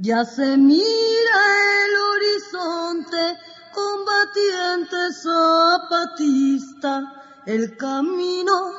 [0.00, 1.40] Ya se mira
[1.84, 3.36] el horizonte,
[3.74, 7.02] combatiente zapatista,
[7.46, 8.74] el camino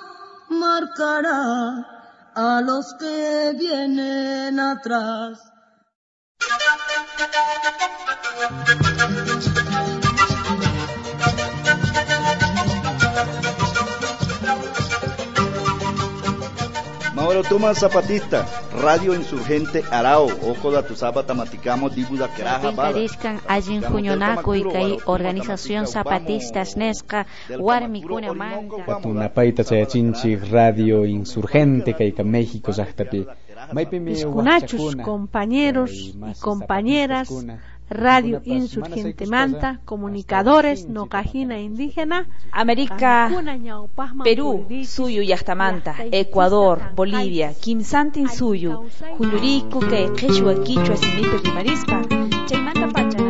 [0.48, 1.86] marcará
[2.36, 5.40] a los que vienen atrás.
[17.30, 18.44] Mauro Tuma Zapatista,
[18.82, 22.98] Radio Insurgente Arao, Ojo da Tuzapa Maticamo, Dibuda Keraja Bala.
[23.48, 27.28] Ajin Juñonaco y Kai Organización Zapatista Snesca,
[27.60, 28.84] Warmi Kuna Manta.
[28.84, 33.28] Patunapaita Sayachinchi, Radio Insurgente, Kaika México, Zahtapi.
[34.04, 37.30] Piscunachos, compañeros y compañeras,
[37.90, 43.32] Radio Insurgente Manta, Comunicadores, Nocajina Indígena, América,
[44.24, 48.86] Perú, Suyu Yastamanta, Ecuador, Bolivia, Kimsantin Suyu,
[49.18, 52.02] Junyuriku, que Quechua, Quichua, Simipe, Rimarispa,
[52.46, 53.30] Chaymanta Pachana,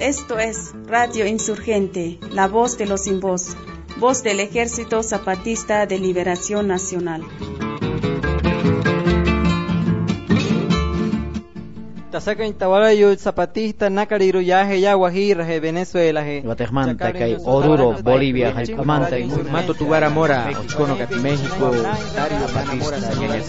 [0.00, 3.56] Esto es Radio Insurgente, la voz de los sin voz,
[3.98, 7.22] voz del Ejército Zapatista de Liberación Nacional.
[12.10, 16.94] Tasaka intawarayo zapatista nakariru yaje ya guajira je Venezuela je Guatemala
[17.44, 19.16] Oruro Bolivia hay Manta
[19.52, 23.42] Mato Tugara Mora Ochono kat México Zapatista ñaña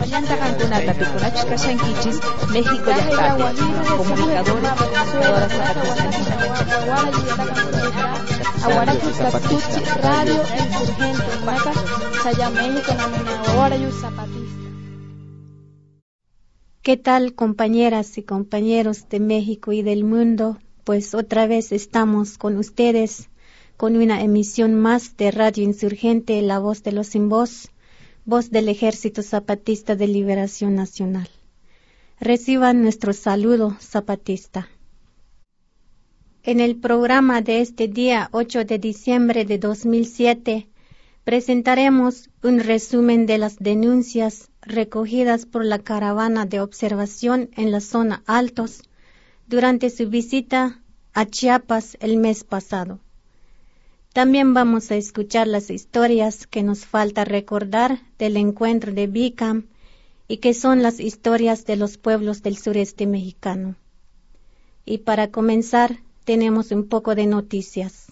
[0.00, 2.16] Pallanta cantuna tapicuna chica shankichis
[2.52, 3.36] México ya está
[3.96, 6.36] comunicadores comunicadoras zapatistas
[8.64, 11.72] Ahora que Zapatuchi Radio Insurgente Maca
[12.22, 14.45] Saya México namina ahora yo zapatista
[16.86, 20.60] ¿Qué tal compañeras y compañeros de México y del mundo?
[20.84, 23.28] Pues otra vez estamos con ustedes
[23.76, 27.72] con una emisión más de Radio Insurgente, La Voz de los Sin Voz,
[28.24, 31.28] voz del Ejército Zapatista de Liberación Nacional.
[32.20, 34.68] Reciban nuestro saludo zapatista.
[36.44, 40.68] En el programa de este día 8 de diciembre de 2007,
[41.26, 48.22] presentaremos un resumen de las denuncias recogidas por la caravana de observación en la zona
[48.26, 48.82] Altos
[49.48, 50.80] durante su visita
[51.14, 53.00] a Chiapas el mes pasado.
[54.12, 59.66] También vamos a escuchar las historias que nos falta recordar del encuentro de Bicam
[60.28, 63.74] y que son las historias de los pueblos del sureste mexicano.
[64.84, 68.05] Y para comenzar, tenemos un poco de noticias.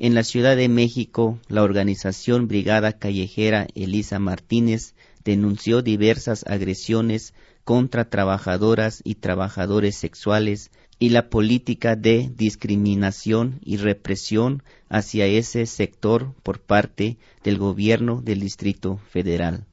[0.00, 4.94] En la Ciudad de México, la organización Brigada Callejera Elisa Martínez
[5.24, 10.70] denunció diversas agresiones contra trabajadoras y trabajadores sexuales
[11.00, 18.38] y la política de discriminación y represión hacia ese sector por parte del gobierno del
[18.38, 19.66] Distrito Federal.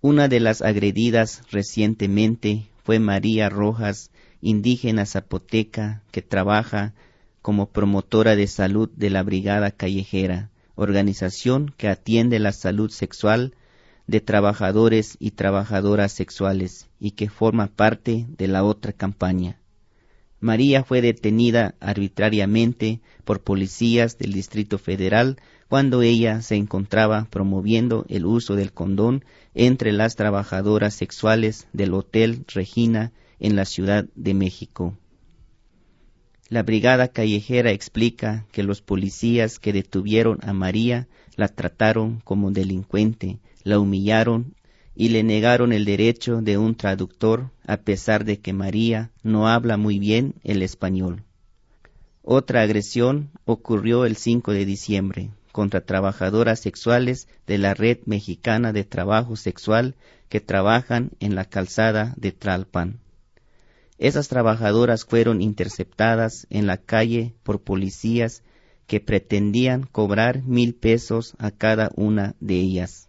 [0.00, 4.10] Una de las agredidas recientemente fue María Rojas,
[4.40, 6.92] indígena zapoteca que trabaja
[7.42, 13.54] como promotora de salud de la Brigada Callejera, organización que atiende la salud sexual
[14.06, 19.58] de trabajadores y trabajadoras sexuales y que forma parte de la otra campaña.
[20.40, 25.36] María fue detenida arbitrariamente por policías del Distrito Federal
[25.68, 29.24] cuando ella se encontraba promoviendo el uso del condón
[29.54, 34.96] entre las trabajadoras sexuales del Hotel Regina en la Ciudad de México.
[36.48, 43.38] La brigada callejera explica que los policías que detuvieron a María la trataron como delincuente,
[43.64, 44.54] la humillaron
[44.96, 49.76] y le negaron el derecho de un traductor a pesar de que María no habla
[49.76, 51.22] muy bien el español.
[52.22, 58.84] Otra agresión ocurrió el 5 de diciembre contra trabajadoras sexuales de la Red Mexicana de
[58.84, 59.96] Trabajo Sexual
[60.28, 63.00] que trabajan en la calzada de Tralpan.
[63.98, 68.42] Esas trabajadoras fueron interceptadas en la calle por policías
[68.86, 73.08] que pretendían cobrar mil pesos a cada una de ellas.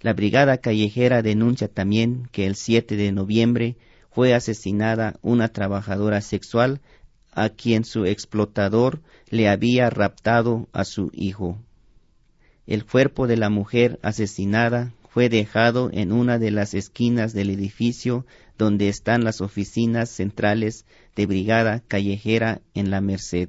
[0.00, 3.76] La brigada callejera denuncia también que el 7 de noviembre
[4.10, 6.80] fue asesinada una trabajadora sexual
[7.32, 9.00] a quien su explotador
[9.30, 11.58] le había raptado a su hijo.
[12.66, 18.26] El cuerpo de la mujer asesinada fue dejado en una de las esquinas del edificio
[18.58, 23.48] donde están las oficinas centrales de Brigada Callejera en la Merced.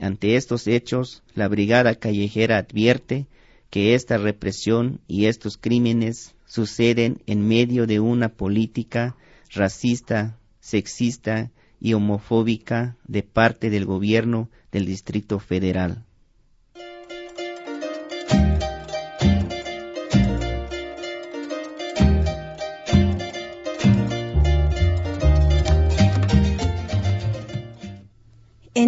[0.00, 3.26] Ante estos hechos, la Brigada Callejera advierte
[3.68, 9.16] que esta represión y estos crímenes suceden en medio de una política
[9.52, 11.50] racista, sexista
[11.80, 16.04] y homofóbica de parte del gobierno del Distrito Federal.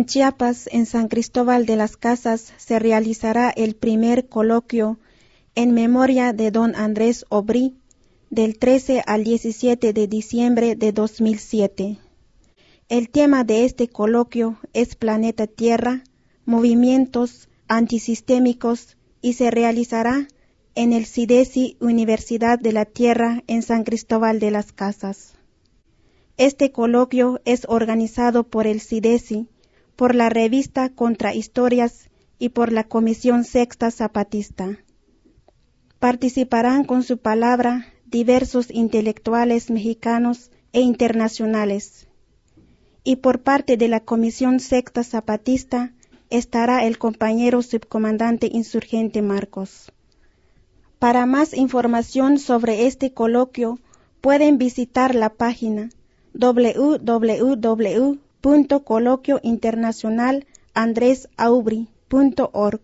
[0.02, 4.98] En Chiapas, en San Cristóbal de las Casas, se realizará el primer coloquio
[5.54, 7.76] en memoria de don Andrés Obrí
[8.28, 11.98] del 13 al 17 de diciembre de 2007.
[12.88, 16.02] El tema de este coloquio es Planeta Tierra,
[16.46, 20.26] movimientos antisistémicos y se realizará
[20.74, 25.34] en el CIDESI Universidad de la Tierra en San Cristóbal de las Casas.
[26.38, 29.46] Este coloquio es organizado por el CIDESI
[29.96, 34.78] por la revista Contra Historias y por la Comisión Sexta Zapatista.
[35.98, 42.08] Participarán con su palabra diversos intelectuales mexicanos e internacionales.
[43.04, 45.92] Y por parte de la Comisión Sexta Zapatista
[46.30, 49.92] estará el compañero subcomandante insurgente Marcos.
[50.98, 53.78] Para más información sobre este coloquio
[54.20, 55.90] pueden visitar la página
[56.32, 62.80] www punto coloquio internacional andresaubri.org.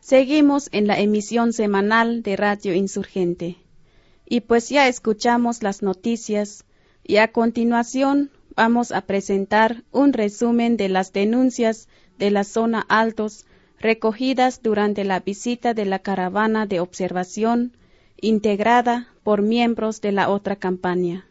[0.00, 3.58] Seguimos en la emisión semanal de Radio Insurgente.
[4.26, 6.64] Y pues ya escuchamos las noticias
[7.04, 11.86] y a continuación vamos a presentar un resumen de las denuncias
[12.18, 13.46] de la zona Altos
[13.80, 17.72] recogidas durante la visita de la caravana de observación
[18.20, 21.26] integrada por miembros de la otra campaña.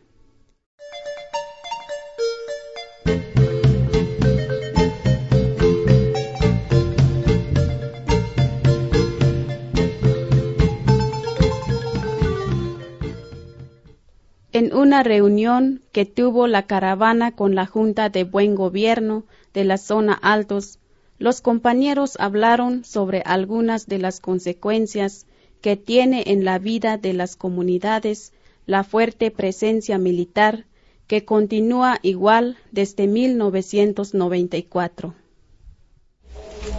[14.54, 19.25] En una reunión que tuvo la caravana con la Junta de Buen Gobierno
[19.57, 20.77] de la zona Altos,
[21.18, 25.25] los compañeros hablaron sobre algunas de las consecuencias
[25.62, 28.33] que tiene en la vida de las comunidades
[28.68, 30.68] la fuerte presencia militar
[31.07, 35.15] que continúa igual desde 1994.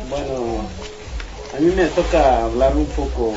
[0.09, 0.69] Bueno,
[1.57, 3.33] a mí me toca hablar un poco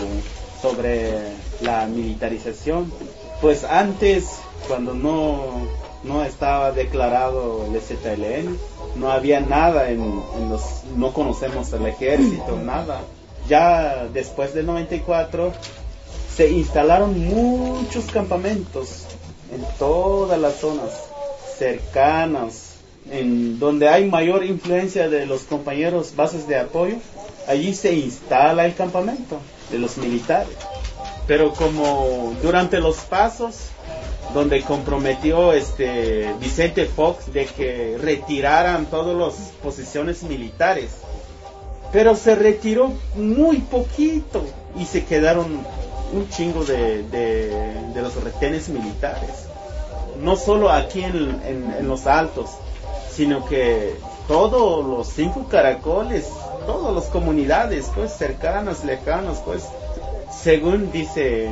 [0.61, 1.17] sobre
[1.63, 2.93] la militarización.
[3.41, 5.67] Pues antes, cuando no,
[6.03, 8.57] no estaba declarado el ZLN,
[8.95, 13.01] no había nada en, los, no conocemos el ejército, nada.
[13.47, 15.51] Ya después del 94
[16.35, 19.05] se instalaron muchos campamentos
[19.53, 20.89] en todas las zonas
[21.57, 22.75] cercanas,
[23.09, 26.95] en donde hay mayor influencia de los compañeros bases de apoyo,
[27.47, 29.39] allí se instala el campamento
[29.69, 30.55] de los militares.
[31.27, 33.69] Pero como durante los pasos
[34.33, 40.91] donde comprometió este Vicente Fox de que retiraran todas las posiciones militares.
[41.91, 44.43] Pero se retiró muy poquito
[44.77, 45.65] y se quedaron
[46.13, 49.47] un chingo de, de, los retenes militares.
[50.21, 52.49] No solo aquí en, en, los altos,
[53.13, 53.95] sino que
[54.27, 56.29] todos los cinco caracoles,
[56.65, 59.63] todas las comunidades, pues cercanas, lejanas, pues,
[60.41, 61.49] según dice,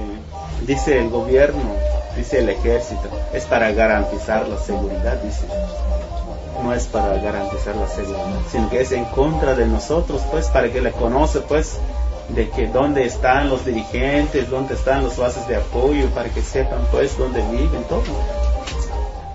[0.66, 1.76] dice el gobierno,
[2.16, 5.46] dice el ejército, es para garantizar la seguridad, dice.
[6.64, 10.72] No es para garantizar la seguridad, sino que es en contra de nosotros, pues, para
[10.72, 11.78] que le conoce, pues,
[12.30, 16.86] de que dónde están los dirigentes, dónde están los bases de apoyo, para que sepan,
[16.92, 18.04] pues, dónde viven, todo.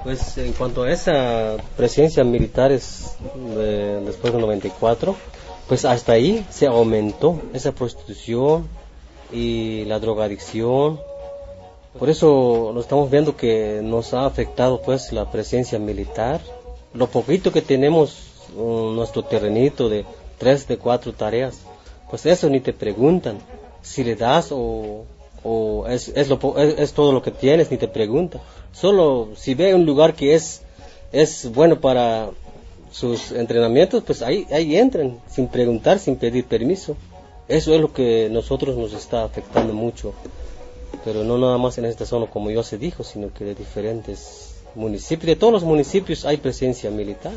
[0.05, 3.17] Pues en cuanto a esa presencia militares
[4.05, 5.17] después del 94,
[5.67, 8.69] pues hasta ahí se aumentó esa prostitución
[9.33, 11.01] y la drogadicción,
[11.99, 16.41] por eso lo estamos viendo que nos ha afectado pues la presencia militar.
[16.93, 20.05] Lo poquito que tenemos, mm, nuestro terrenito de
[20.39, 21.61] tres, de cuatro tareas,
[22.11, 23.39] pues eso ni te preguntan
[23.83, 25.05] si le das o,
[25.89, 28.41] es, es, todo lo que tienes, ni te preguntan.
[28.73, 30.63] Solo si ve un lugar que es,
[31.13, 32.31] es bueno para
[32.91, 36.97] sus entrenamientos, pues ahí, ahí entran, sin preguntar, sin pedir permiso.
[37.47, 40.15] Eso es lo que nosotros nos está afectando mucho
[41.05, 44.55] pero no nada más en esta zona como ya se dijo, sino que de diferentes
[44.75, 47.35] municipios, de todos los municipios hay presencia militar.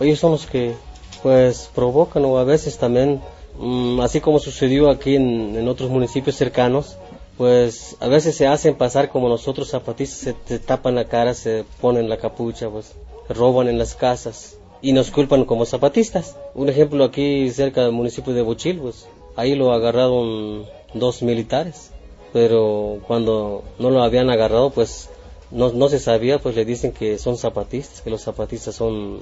[0.00, 0.74] Ellos son los que
[1.22, 3.20] pues provocan o a veces también,
[3.58, 6.96] mm, así como sucedió aquí en, otros municipios cercanos,
[7.36, 12.08] pues a veces se hacen pasar como nosotros zapatistas, se, tapan la cara, se ponen
[12.08, 12.94] la capucha, pues
[13.28, 16.36] roban en las casas y nos culpan como zapatistas.
[16.54, 20.64] Un ejemplo aquí cerca del municipio de Bochil, pues ahí lo agarraron
[20.94, 21.92] dos militares,
[22.32, 25.08] pero cuando no lo habían agarrado, pues
[25.50, 29.20] no, no se sabía, pues le dicen que son zapatistas, que los zapatistas son,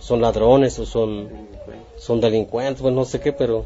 [0.00, 1.28] son ladrones o son,
[1.96, 3.64] son delincuentes, pues no sé qué, pero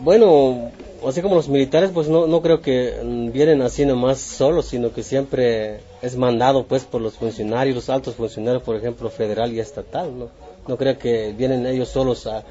[0.00, 0.70] bueno,
[1.06, 3.00] así como los militares, pues no, no creo que
[3.32, 8.14] vienen así nomás solos, sino que siempre es mandado pues por los funcionarios, los altos
[8.14, 10.28] funcionarios, por ejemplo, federal y estatal, ¿no?
[10.68, 12.44] No creo que vienen ellos solos a,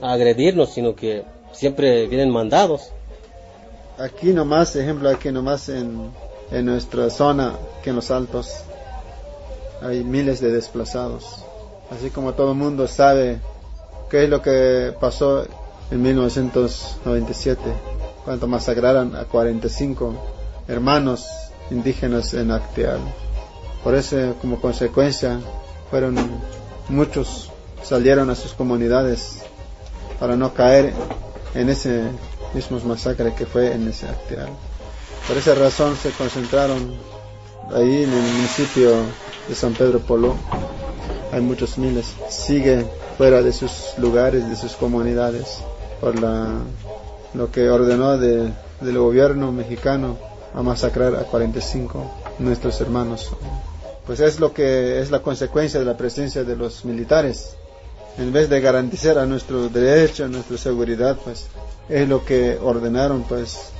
[0.00, 2.90] a agredirnos, sino que siempre vienen mandados.
[3.98, 6.10] Aquí nomás, ejemplo, aquí nomás en,
[6.50, 8.64] en nuestra zona, que en los altos,
[9.82, 11.44] hay miles de desplazados.
[11.90, 13.38] Así como todo el mundo sabe
[14.10, 15.44] qué es lo que pasó
[15.90, 17.60] en 1997,
[18.24, 20.14] cuando masacraron a 45
[20.68, 21.26] hermanos
[21.70, 23.00] indígenas en Acteal.
[23.84, 25.38] Por eso, como consecuencia,
[25.90, 26.16] fueron
[26.88, 27.50] muchos
[27.82, 29.42] salieron a sus comunidades
[30.20, 30.92] para no caer
[31.54, 32.04] en ese
[32.54, 34.50] mismo masacre que fue en ese Acteal.
[35.26, 36.94] Por esa razón se concentraron
[37.74, 38.90] ahí en el municipio
[39.48, 40.34] de San Pedro Polo.
[41.32, 42.12] Hay muchos miles.
[42.28, 42.84] Sigue
[43.16, 45.58] fuera de sus lugares, de sus comunidades,
[46.00, 46.58] por la,
[47.34, 50.16] lo que ordenó de, del gobierno mexicano
[50.54, 53.30] a masacrar a 45 nuestros hermanos.
[54.06, 57.54] Pues es lo que es la consecuencia de la presencia de los militares.
[58.18, 61.46] En vez de garantizar a nuestro derecho, a nuestra seguridad, pues
[61.88, 63.72] es lo que ordenaron, pues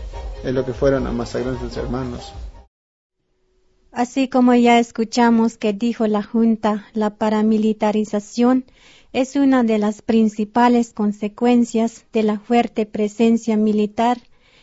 [0.44, 2.32] es lo que fueron a masacrar a sus hermanos.
[3.92, 8.64] Así como ya escuchamos que dijo la Junta, la paramilitarización
[9.12, 14.18] es una de las principales consecuencias de la fuerte presencia militar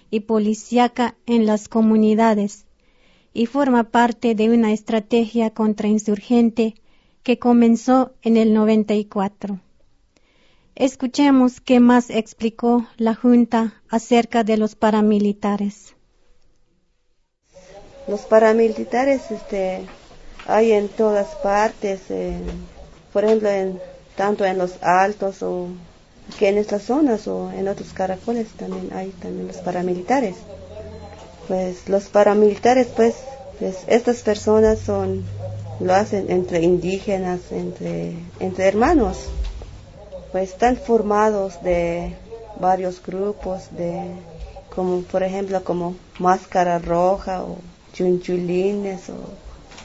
[0.09, 2.65] y policíaca en las comunidades
[3.31, 6.73] y forma parte de una estrategia contrainsurgente
[7.21, 9.59] que comenzó en el 94.
[10.79, 15.93] Escuchemos qué más explicó la Junta acerca de los paramilitares.
[18.07, 19.81] Los paramilitares este,
[20.47, 21.99] hay en todas partes,
[23.11, 23.77] por ejemplo, en,
[24.15, 25.67] tanto en los altos o
[26.39, 30.37] que en estas zonas o en otros caracoles también hay también los paramilitares.
[31.49, 33.15] Pues los paramilitares, pues,
[33.59, 35.25] pues estas personas son,
[35.81, 39.17] lo hacen entre indígenas, entre, entre hermanos
[40.31, 42.15] pues están formados de
[42.59, 44.01] varios grupos de
[44.73, 47.57] como por ejemplo como máscara roja o
[47.93, 49.15] chunchulines o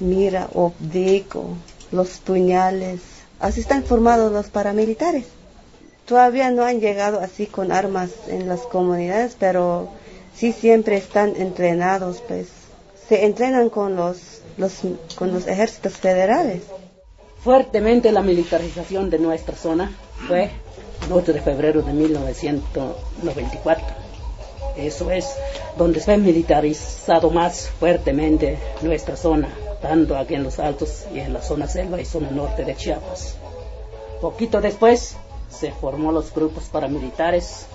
[0.01, 1.47] mira o dico
[1.91, 3.01] los puñales.
[3.41, 5.27] Así están formados los paramilitares.
[6.07, 9.89] Todavía no han llegado así con armas en las comunidades pero
[10.35, 12.49] sí siempre están entrenados pues
[13.09, 14.81] se entrenan con los, los
[15.17, 16.63] con los ejércitos federales.
[17.43, 19.93] Fuertemente la militarización de nuestra zona
[20.27, 20.51] fue
[21.07, 23.87] el 8 de febrero de 1994.
[24.77, 25.37] Eso es
[25.79, 29.49] donde se ha militarizado más fuertemente nuestra zona,
[29.81, 33.37] tanto aquí en los Altos y en la zona selva y zona norte de Chiapas.
[34.21, 35.17] Poquito después
[35.49, 37.67] se formó los grupos paramilitares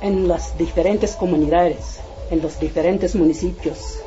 [0.00, 3.98] en las diferentes comunidades, en los diferentes municipios.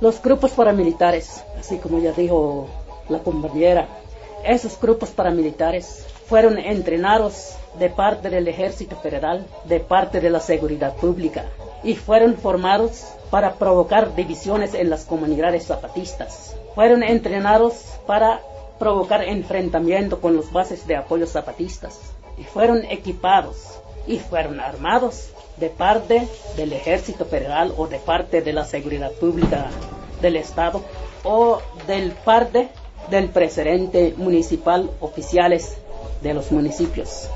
[0.00, 2.68] Los grupos paramilitares, así como ya dijo
[3.08, 3.88] la compañera,
[4.44, 10.94] esos grupos paramilitares fueron entrenados de parte del ejército federal, de parte de la seguridad
[10.96, 11.44] pública,
[11.82, 16.56] y fueron formados para provocar divisiones en las comunidades zapatistas.
[16.74, 17.74] Fueron entrenados
[18.06, 18.40] para
[18.78, 21.98] provocar enfrentamiento con los bases de apoyo zapatistas,
[22.36, 26.26] y fueron equipados y fueron armados de parte
[26.56, 29.66] del ejército federal o de parte de la seguridad pública
[30.22, 30.82] del Estado
[31.24, 32.68] o del parte
[33.10, 35.76] del presidente municipal oficiales
[36.22, 37.28] de los municipios.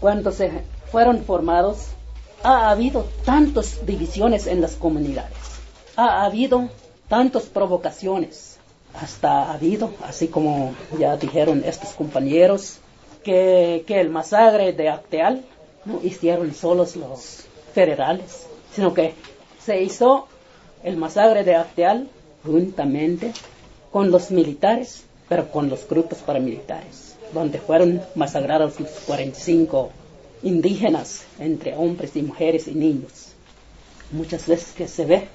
[0.00, 0.50] Cuando se
[0.90, 1.88] fueron formados,
[2.42, 5.36] ha habido tantas divisiones en las comunidades,
[5.96, 6.68] ha habido
[7.08, 8.58] tantas provocaciones,
[8.94, 12.78] hasta ha habido, así como ya dijeron estos compañeros,
[13.22, 15.42] que, que el masacre de Acteal
[15.86, 19.14] no hicieron solos los federales, sino que
[19.64, 20.28] se hizo
[20.82, 22.08] el masacre de Acteal
[22.44, 23.32] juntamente
[23.94, 29.90] con los militares, pero con los grupos paramilitares donde fueron masacrados los 45
[30.42, 33.28] indígenas, entre hombres y mujeres y niños.
[34.10, 35.28] Muchas veces que se ve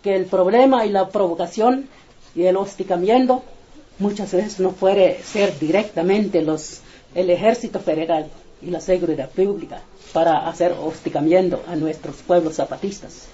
[0.00, 1.88] que el problema y la provocación
[2.36, 3.42] y el hostigamiento
[3.98, 6.82] muchas veces no puede ser directamente los,
[7.16, 8.28] el ejército federal
[8.62, 13.26] y la seguridad pública para hacer hostigamiento a nuestros pueblos zapatistas.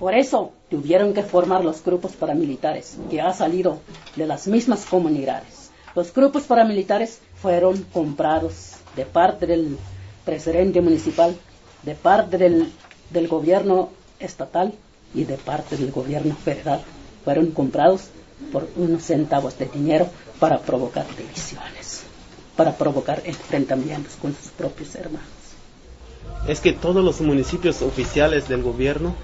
[0.00, 3.80] Por eso tuvieron que formar los grupos paramilitares, que ha salido
[4.16, 5.70] de las mismas comunidades.
[5.94, 9.76] Los grupos paramilitares fueron comprados de parte del
[10.24, 11.36] presidente municipal,
[11.82, 12.72] de parte del,
[13.10, 14.72] del gobierno estatal
[15.14, 16.80] y de parte del gobierno federal.
[17.22, 18.08] Fueron comprados
[18.52, 22.04] por unos centavos de dinero para provocar divisiones,
[22.56, 25.28] para provocar enfrentamientos con sus propios hermanos.
[26.48, 29.14] Es que todos los municipios oficiales del gobierno,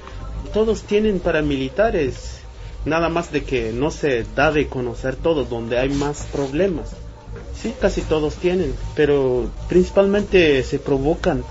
[0.47, 2.39] todos tienen paramilitares,
[2.85, 6.93] nada más de que no se da de conocer todo, donde hay más problemas.
[7.61, 11.45] Sí, casi todos tienen, pero principalmente se provocan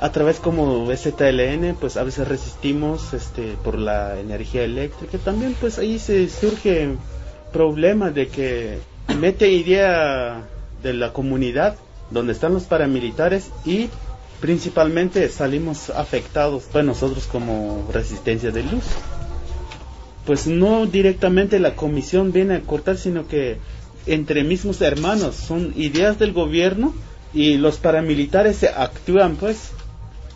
[0.00, 5.18] a través como STLN, pues a veces resistimos este, por la energía eléctrica.
[5.18, 6.96] También pues ahí se surge
[7.52, 8.78] problema de que
[9.20, 10.42] mete idea
[10.82, 11.76] de la comunidad
[12.10, 13.88] donde están los paramilitares y
[14.42, 18.82] principalmente salimos afectados, pues nosotros como resistencia de luz.
[20.26, 23.58] Pues no directamente la comisión viene a cortar, sino que
[24.04, 26.92] entre mismos hermanos son ideas del gobierno
[27.32, 29.70] y los paramilitares se actúan pues.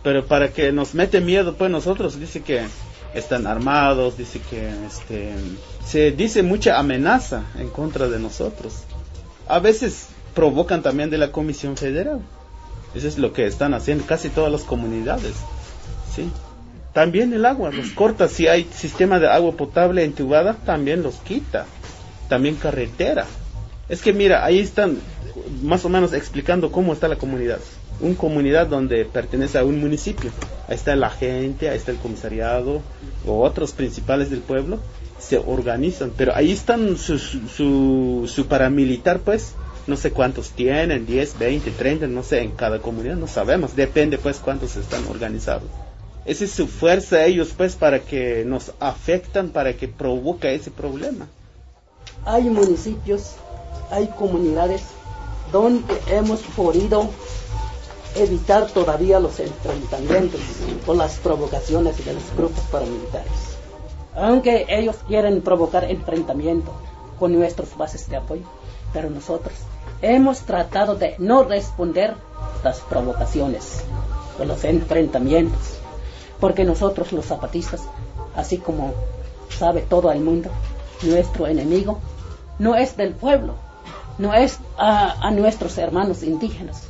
[0.05, 2.63] Pero para que nos mete miedo pues nosotros dice que
[3.13, 5.33] están armados dice que este
[5.85, 8.85] se dice mucha amenaza en contra de nosotros.
[9.49, 12.21] A veces provocan también de la comisión federal
[12.97, 15.35] eso es lo que están haciendo casi todas las comunidades
[16.15, 16.31] sí
[16.93, 21.67] también el agua los corta si hay sistema de agua potable entubada también los quita
[22.29, 23.27] también carretera.
[23.89, 24.99] Es que mira ahí están
[25.63, 27.59] más o menos explicando cómo está la comunidad.
[28.01, 30.31] Una comunidad donde pertenece a un municipio.
[30.69, 32.83] Ahí está la gente, ahí está el comisariado
[33.27, 34.79] o otros principales del pueblo,
[35.19, 39.55] se organizan, pero ahí están su, su, su paramilitar, pues,
[39.87, 44.19] no sé cuántos tienen, 10, 20, 30, no sé, en cada comunidad, no sabemos, depende
[44.19, 45.69] pues cuántos están organizados.
[46.25, 51.29] Esa es su fuerza ellos pues para que nos afectan, para que provoque ese problema.
[52.25, 53.35] Hay municipios,
[53.91, 54.83] hay comunidades
[55.53, 57.09] donde hemos podido
[58.17, 60.41] evitar todavía los enfrentamientos
[60.87, 63.57] o las provocaciones de los grupos paramilitares.
[64.17, 66.73] Aunque ellos quieren provocar enfrentamiento
[67.21, 68.47] con nuestras bases de apoyo,
[68.93, 69.55] pero nosotros
[70.03, 72.15] hemos tratado de no responder
[72.63, 73.83] las provocaciones
[74.39, 75.79] o los enfrentamientos,
[76.41, 77.83] porque nosotros los zapatistas,
[78.35, 78.95] así como
[79.51, 80.51] sabe todo el mundo,
[81.03, 82.01] nuestro enemigo
[82.59, 83.55] no es del pueblo,
[84.19, 86.85] no es a, a nuestros hermanos indígenas,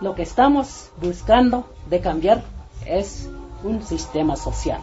[0.00, 2.42] lo que estamos buscando de cambiar
[2.86, 3.28] es
[3.62, 4.80] un sistema social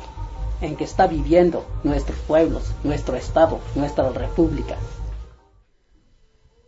[0.62, 4.76] en que está viviendo nuestros pueblos, nuestro Estado, nuestra República.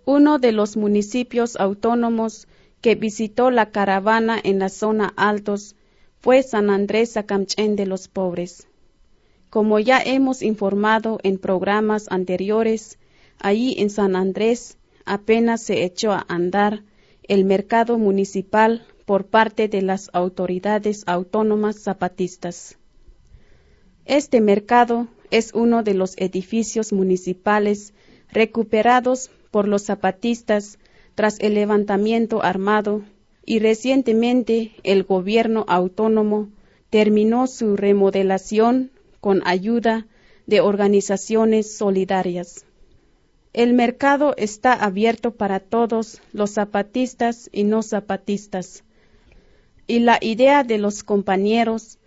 [0.06, 2.48] Uno de los municipios autónomos
[2.82, 5.76] que visitó la caravana en la zona Altos
[6.20, 8.68] fue San Andrés Sacamchén de los Pobres.
[9.50, 12.98] Como ya hemos informado en programas anteriores,
[13.40, 16.84] allí en San Andrés apenas se echó a andar
[17.24, 22.78] el mercado municipal por parte de las autoridades autónomas zapatistas.
[24.06, 27.94] Este mercado es uno de los edificios municipales
[28.32, 30.80] recuperados por los zapatistas
[31.16, 33.04] tras el levantamiento armado
[33.46, 36.50] y recientemente el gobierno autónomo
[36.90, 40.08] terminó su remodelación con ayuda
[40.48, 42.66] de organizaciones solidarias.
[43.54, 48.84] El mercado está abierto para todos los zapatistas y no zapatistas.
[49.88, 51.98] Y la idea de los compañeros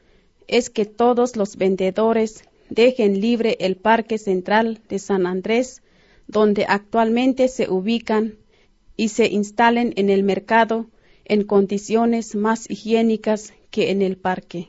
[0.49, 5.83] es que todos los vendedores dejen libre el Parque Central de San Andrés,
[6.27, 8.39] donde actualmente se ubican,
[8.97, 10.87] y se instalen en el mercado
[11.25, 14.69] en condiciones más higiénicas que en el parque.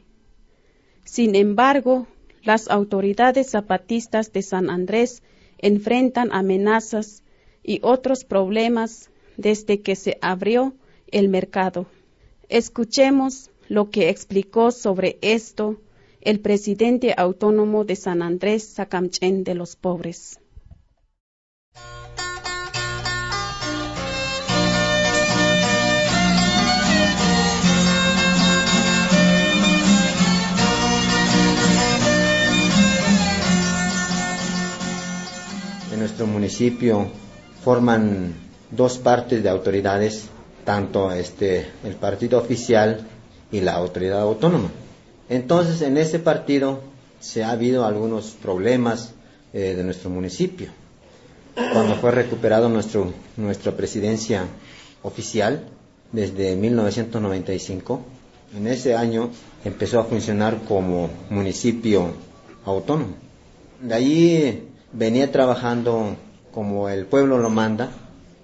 [1.04, 2.08] Sin embargo,
[2.44, 5.22] las autoridades zapatistas de San Andrés
[5.58, 7.24] enfrentan amenazas
[7.64, 10.76] y otros problemas desde que se abrió
[11.12, 11.88] el mercado.
[12.50, 15.82] Escuchemos lo que explicó sobre esto
[16.22, 20.40] el presidente autónomo de San Andrés Sacamchen de los Pobres.
[36.06, 37.08] Nuestro municipio
[37.64, 38.36] forman
[38.70, 40.26] dos partes de autoridades,
[40.64, 43.08] tanto este, el partido oficial
[43.52, 44.70] y la autoridad autónoma.
[45.30, 46.82] Entonces, en ese partido
[47.20, 49.14] se ha habido algunos problemas
[49.52, 50.68] eh, de nuestro municipio.
[51.56, 54.46] Cuando fue recuperado nuestro, nuestra presidencia
[55.02, 55.64] oficial
[56.12, 58.02] desde 1995,
[58.56, 59.32] en ese año
[59.64, 62.12] empezó a funcionar como municipio
[62.64, 63.16] autónomo.
[63.82, 66.16] De ahí venía trabajando
[66.54, 67.90] como el pueblo lo manda,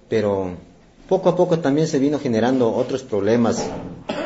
[0.10, 0.52] pero
[1.08, 3.66] poco a poco también se vino generando otros problemas,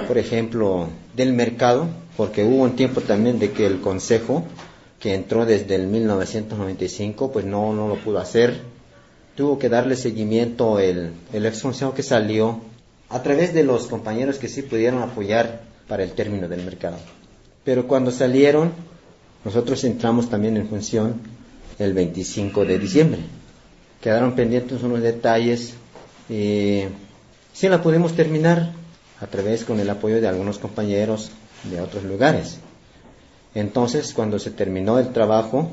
[0.07, 4.43] por ejemplo, del mercado, porque hubo un tiempo también de que el Consejo,
[4.99, 8.61] que entró desde el 1995, pues no, no lo pudo hacer.
[9.35, 12.61] Tuvo que darle seguimiento el, el ex consejo que salió
[13.09, 16.97] a través de los compañeros que sí pudieron apoyar para el término del mercado.
[17.63, 18.71] Pero cuando salieron,
[19.43, 21.34] nosotros entramos también en función
[21.79, 23.21] el 25 de diciembre.
[24.01, 25.73] Quedaron pendientes unos detalles
[26.29, 26.83] y
[27.53, 28.71] sí la pudimos terminar
[29.19, 31.31] a través con el apoyo de algunos compañeros
[31.63, 32.59] de otros lugares.
[33.53, 35.71] Entonces, cuando se terminó el trabajo,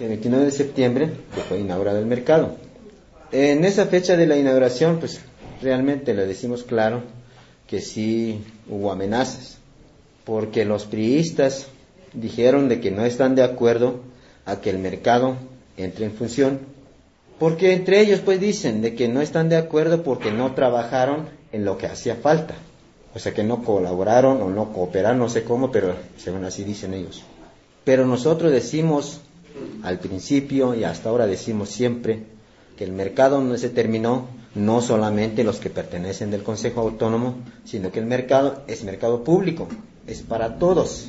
[0.00, 1.10] el 29 de septiembre,
[1.48, 2.56] fue inaugurado el mercado.
[3.32, 5.20] En esa fecha de la inauguración, pues
[5.60, 7.02] realmente le decimos claro
[7.66, 9.58] que sí hubo amenazas,
[10.24, 11.66] porque los priistas
[12.12, 14.00] dijeron de que no están de acuerdo
[14.46, 15.36] a que el mercado
[15.76, 16.60] entre en función,
[17.38, 21.64] porque entre ellos pues dicen de que no están de acuerdo porque no trabajaron en
[21.64, 22.54] lo que hacía falta,
[23.14, 26.94] o sea que no colaboraron o no cooperaron, no sé cómo, pero según así dicen
[26.94, 27.22] ellos.
[27.84, 29.20] Pero nosotros decimos
[29.82, 32.24] al principio y hasta ahora decimos siempre
[32.76, 37.90] que el mercado no se terminó no solamente los que pertenecen del Consejo Autónomo, sino
[37.90, 39.68] que el mercado es mercado público,
[40.06, 41.08] es para todos,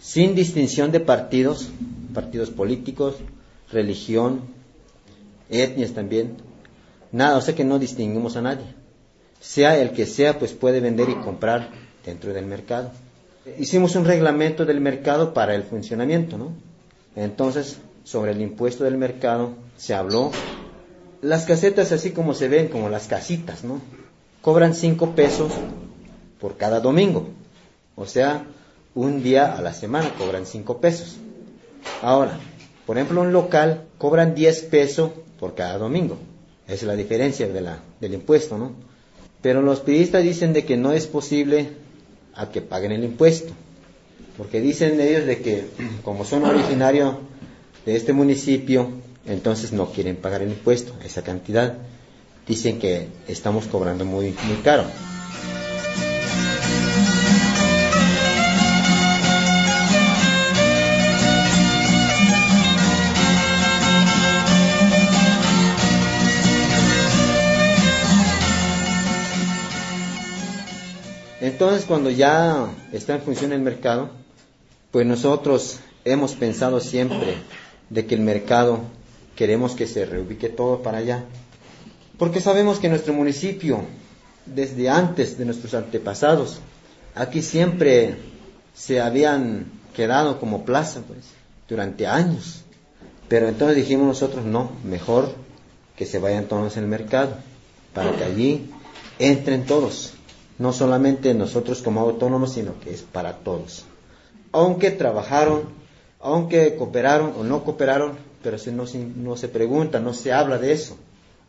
[0.00, 1.68] sin distinción de partidos,
[2.16, 3.16] partidos políticos,
[3.70, 4.40] religión,
[5.50, 6.38] etnias también,
[7.12, 8.64] nada, o sea que no distinguimos a nadie.
[9.38, 11.68] Sea el que sea, pues puede vender y comprar
[12.06, 12.90] dentro del mercado.
[13.58, 16.52] Hicimos un reglamento del mercado para el funcionamiento, ¿no?
[17.16, 20.32] Entonces, sobre el impuesto del mercado se habló
[21.20, 23.82] las casetas así como se ven, como las casitas, ¿no?
[24.40, 25.52] Cobran cinco pesos
[26.40, 27.28] por cada domingo.
[27.94, 28.46] O sea,
[28.94, 31.18] un día a la semana cobran cinco pesos.
[32.02, 32.38] Ahora,
[32.86, 36.18] por ejemplo, un local cobran 10 pesos por cada domingo.
[36.68, 38.72] Es la diferencia de la, del impuesto, ¿no?
[39.42, 41.68] Pero los periodistas dicen de que no es posible
[42.34, 43.52] a que paguen el impuesto.
[44.36, 45.66] Porque dicen ellos de que
[46.04, 47.16] como son originarios
[47.84, 48.88] de este municipio,
[49.26, 51.78] entonces no quieren pagar el impuesto, esa cantidad.
[52.46, 54.84] Dicen que estamos cobrando muy, muy caro.
[71.46, 74.10] Entonces, cuando ya está en función el mercado,
[74.90, 77.36] pues nosotros hemos pensado siempre
[77.88, 78.80] de que el mercado
[79.36, 81.22] queremos que se reubique todo para allá.
[82.18, 83.82] Porque sabemos que nuestro municipio,
[84.44, 86.58] desde antes de nuestros antepasados,
[87.14, 88.16] aquí siempre
[88.74, 91.26] se habían quedado como plaza, pues,
[91.68, 92.64] durante años.
[93.28, 95.32] Pero entonces dijimos nosotros, no, mejor
[95.94, 97.36] que se vayan todos en el mercado,
[97.94, 98.68] para que allí
[99.20, 100.15] entren todos,
[100.58, 103.84] no solamente nosotros como autónomos, sino que es para todos.
[104.52, 105.62] Aunque trabajaron,
[106.20, 108.84] aunque cooperaron o no cooperaron, pero no,
[109.16, 110.96] no se pregunta, no se habla de eso.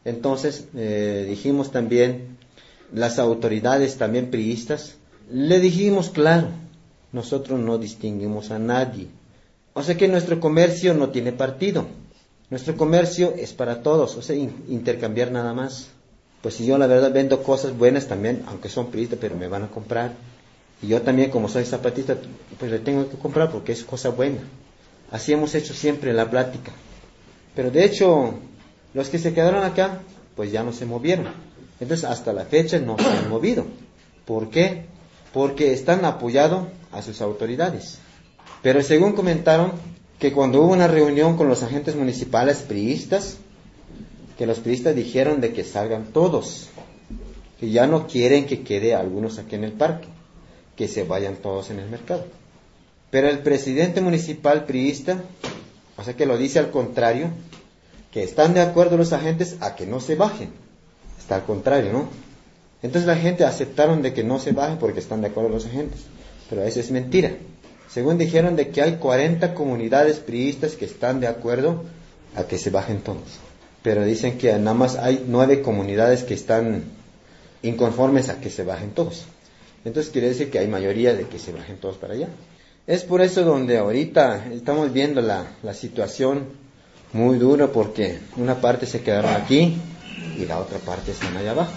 [0.04, 2.38] Entonces, eh, dijimos también,
[2.94, 4.96] las autoridades también priistas,
[5.32, 6.48] le dijimos claro,
[7.12, 9.08] nosotros no distinguimos a nadie.
[9.74, 11.86] O sea que nuestro comercio no tiene partido.
[12.50, 15.90] Nuestro comercio es para todos, o sea, intercambiar nada más.
[16.42, 19.64] Pues si yo la verdad vendo cosas buenas también, aunque son priistas, pero me van
[19.64, 20.14] a comprar.
[20.82, 22.18] Y yo también, como soy zapatista,
[22.60, 24.40] pues le tengo que comprar porque es cosa buena.
[25.12, 26.72] Así hemos hecho siempre la plática.
[27.56, 28.36] Pero de hecho,
[28.94, 30.00] los que se quedaron acá,
[30.36, 31.28] pues ya no se movieron.
[31.80, 33.66] Entonces, hasta la fecha no se han movido.
[34.26, 34.86] ¿Por qué?
[35.34, 38.00] Porque están apoyados a sus autoridades.
[38.62, 39.72] Pero según comentaron,
[40.20, 43.38] que cuando hubo una reunión con los agentes municipales priistas,
[44.38, 46.68] que los priistas dijeron de que salgan todos,
[47.60, 50.08] que ya no quieren que quede algunos aquí en el parque,
[50.76, 52.26] que se vayan todos en el mercado.
[53.10, 55.24] Pero el presidente municipal priista
[55.98, 57.30] o sea que lo dice al contrario,
[58.12, 60.50] que están de acuerdo los agentes a que no se bajen.
[61.18, 62.08] Está al contrario, ¿no?
[62.84, 66.02] Entonces la gente aceptaron de que no se bajen porque están de acuerdo los agentes.
[66.50, 67.32] Pero eso es mentira.
[67.90, 71.84] Según dijeron de que hay 40 comunidades priistas que están de acuerdo
[72.36, 73.40] a que se bajen todos.
[73.88, 76.84] Pero dicen que nada más hay nueve comunidades que están
[77.64, 79.24] inconformes a que se bajen todos.
[79.86, 82.28] Entonces quiere decir que hay mayoría de que se bajen todos para allá.
[82.86, 86.48] Es por eso donde ahorita estamos viendo la, la situación
[87.14, 89.78] muy dura porque una parte se quedaron aquí
[90.38, 91.72] y la otra parte están allá abajo.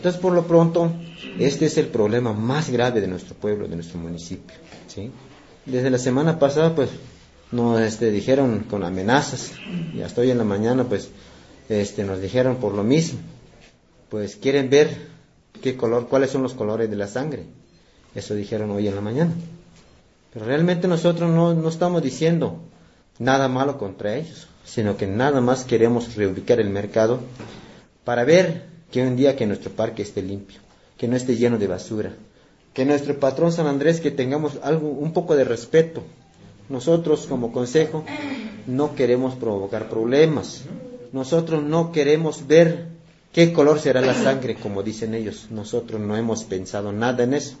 [0.00, 0.90] Entonces, por lo pronto,
[1.38, 4.56] este es el problema más grave de nuestro pueblo, de nuestro municipio.
[4.86, 5.10] ¿sí?
[5.66, 6.88] Desde la semana pasada, pues,
[7.52, 9.52] nos este, dijeron con amenazas,
[9.94, 11.10] y hasta hoy en la mañana, pues,
[11.68, 13.18] este, nos dijeron por lo mismo,
[14.08, 14.96] pues quieren ver
[15.60, 17.44] qué color, cuáles son los colores de la sangre.
[18.14, 19.32] Eso dijeron hoy en la mañana.
[20.32, 22.58] Pero realmente nosotros no, no estamos diciendo
[23.18, 27.20] nada malo contra ellos, sino que nada más queremos reubicar el mercado
[28.02, 30.60] para ver que un día que nuestro parque esté limpio,
[30.96, 32.12] que no esté lleno de basura,
[32.74, 36.02] que nuestro patrón San Andrés que tengamos algo, un poco de respeto.
[36.68, 38.04] Nosotros como consejo
[38.66, 40.62] no queremos provocar problemas.
[41.12, 42.86] Nosotros no queremos ver
[43.32, 45.48] qué color será la sangre, como dicen ellos.
[45.50, 47.56] Nosotros no hemos pensado nada en eso.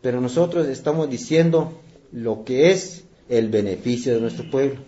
[0.00, 1.72] Pero nosotros estamos diciendo
[2.10, 4.80] lo que es el beneficio de nuestro pueblo.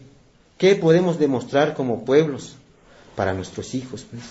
[0.58, 2.56] ¿Qué podemos demostrar como pueblos
[3.14, 4.04] para nuestros hijos?
[4.10, 4.22] Pues?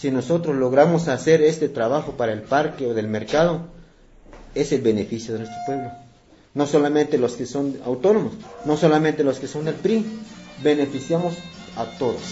[0.00, 3.66] Si nosotros logramos hacer este trabajo para el parque o del mercado,
[4.54, 5.90] es el beneficio de nuestro pueblo.
[6.54, 8.32] No solamente los que son autónomos,
[8.64, 10.06] no solamente los que son del PRI,
[10.62, 11.34] beneficiamos
[11.76, 12.22] a todos.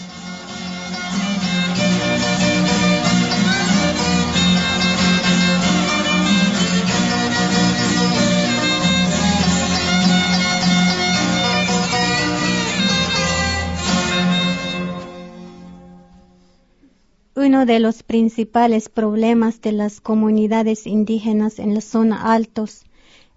[17.49, 22.85] Uno de los principales problemas de las comunidades indígenas en la zona altos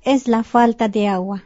[0.04, 1.46] es la falta de agua.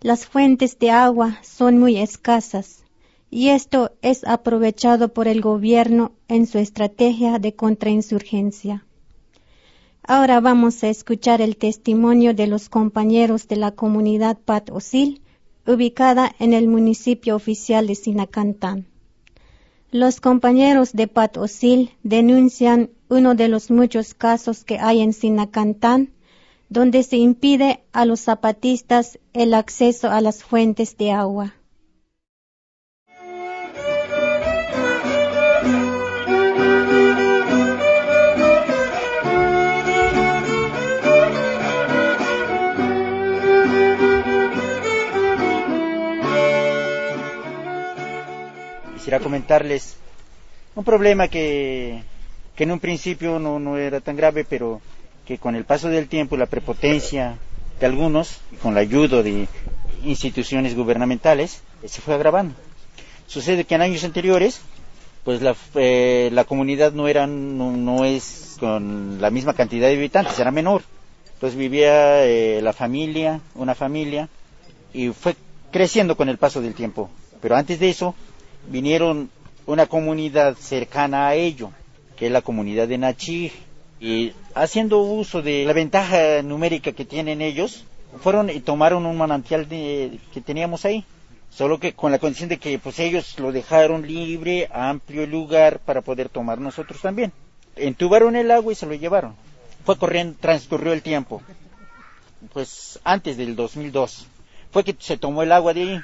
[0.00, 2.84] Las fuentes de agua son muy escasas
[3.32, 8.86] y esto es aprovechado por el gobierno en su estrategia de contrainsurgencia.
[10.04, 15.20] Ahora vamos a escuchar el testimonio de los compañeros de la comunidad Pat Osil,
[15.66, 18.91] ubicada en el municipio oficial de Sinacantán.
[19.92, 26.14] Los compañeros de Pat Osil denuncian uno de los muchos casos que hay en Sinacantán,
[26.70, 31.56] donde se impide a los zapatistas el acceso a las fuentes de agua.
[49.02, 49.96] Quisiera comentarles
[50.76, 52.04] un problema que,
[52.56, 54.80] en un principio no, no, era tan grave, pero
[55.26, 57.36] que con el paso del tiempo la prepotencia
[57.80, 59.48] de algunos, con la ayuda de
[60.04, 62.54] instituciones gubernamentales, se fue agravando.
[63.26, 64.60] Sucede que en años anteriores,
[65.24, 70.38] pues la, eh, la comunidad no era, no, es con la misma cantidad de habitantes,
[70.38, 70.82] era menor.
[71.34, 74.28] Entonces vivía eh, la familia, una familia,
[74.94, 75.34] y fue
[75.72, 77.10] creciendo con el paso del tiempo.
[77.40, 78.14] Pero antes de eso,
[78.68, 79.30] vinieron
[79.66, 81.70] una comunidad cercana a ello,
[82.16, 83.52] que es la comunidad de Nachir,
[84.00, 87.84] y haciendo uso de la ventaja numérica que tienen ellos,
[88.20, 91.04] fueron y tomaron un manantial que teníamos ahí,
[91.50, 96.00] solo que con la condición de que pues ellos lo dejaron libre, amplio lugar para
[96.00, 97.32] poder tomar nosotros también.
[97.76, 99.34] Entubaron el agua y se lo llevaron.
[99.84, 101.42] Fue corriendo, transcurrió el tiempo.
[102.52, 104.26] Pues antes del 2002
[104.72, 106.00] fue que se tomó el agua de ahí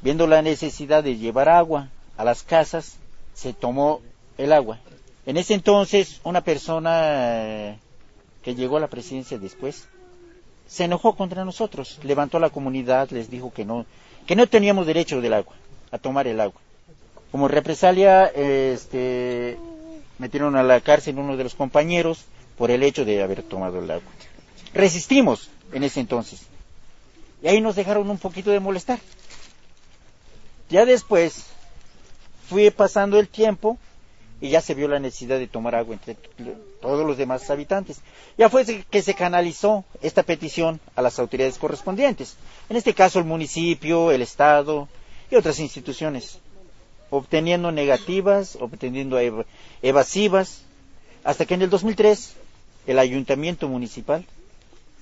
[0.00, 2.96] Viendo la necesidad de llevar agua a las casas,
[3.34, 4.00] se tomó
[4.36, 4.78] el agua.
[5.26, 7.78] En ese entonces, una persona eh,
[8.42, 9.86] que llegó a la presidencia después,
[10.66, 13.86] se enojó contra nosotros, levantó a la comunidad, les dijo que no,
[14.26, 15.54] que no teníamos derecho del agua,
[15.90, 16.60] a tomar el agua.
[17.30, 19.58] Como represalia, este,
[20.18, 22.24] metieron a la cárcel uno de los compañeros
[22.56, 24.10] por el hecho de haber tomado el agua.
[24.74, 26.42] Resistimos en ese entonces.
[27.42, 28.98] Y ahí nos dejaron un poquito de molestar.
[30.70, 31.44] Ya después
[32.48, 33.78] fui pasando el tiempo
[34.40, 36.16] y ya se vio la necesidad de tomar agua entre
[36.80, 38.00] todos los demás habitantes.
[38.36, 42.36] Ya fue que se canalizó esta petición a las autoridades correspondientes,
[42.68, 44.88] en este caso el municipio, el Estado
[45.30, 46.38] y otras instituciones,
[47.10, 49.18] obteniendo negativas, obteniendo
[49.82, 50.62] evasivas,
[51.24, 52.34] hasta que en el 2003
[52.86, 54.24] el ayuntamiento municipal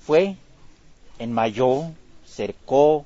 [0.05, 0.35] fue,
[1.19, 1.91] enmayó,
[2.25, 3.05] cercó,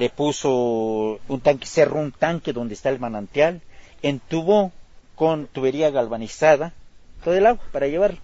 [0.00, 3.60] le puso un tanque, cerró un tanque donde está el manantial,
[4.00, 4.72] entubó
[5.14, 6.72] con tubería galvanizada
[7.22, 8.18] todo el agua para llevarlo.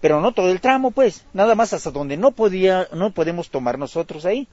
[0.00, 3.78] Pero no todo el tramo, pues, nada más hasta donde no podía, no podemos tomar
[3.78, 4.48] nosotros ahí.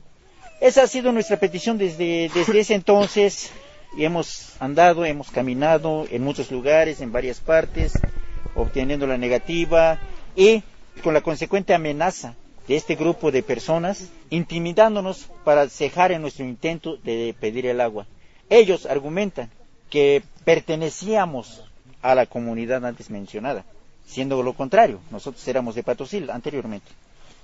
[0.59, 3.49] Esa ha sido nuestra petición desde, desde ese entonces
[3.97, 7.93] y hemos andado, hemos caminado en muchos lugares, en varias partes,
[8.55, 9.99] obteniendo la negativa
[10.35, 10.63] y
[11.01, 12.35] con la consecuente amenaza
[12.67, 18.05] de este grupo de personas intimidándonos para cejar en nuestro intento de pedir el agua.
[18.49, 19.49] Ellos argumentan
[19.89, 21.63] que pertenecíamos
[22.01, 23.65] a la comunidad antes mencionada
[24.07, 26.89] siendo lo contrario, nosotros éramos de Patosil anteriormente,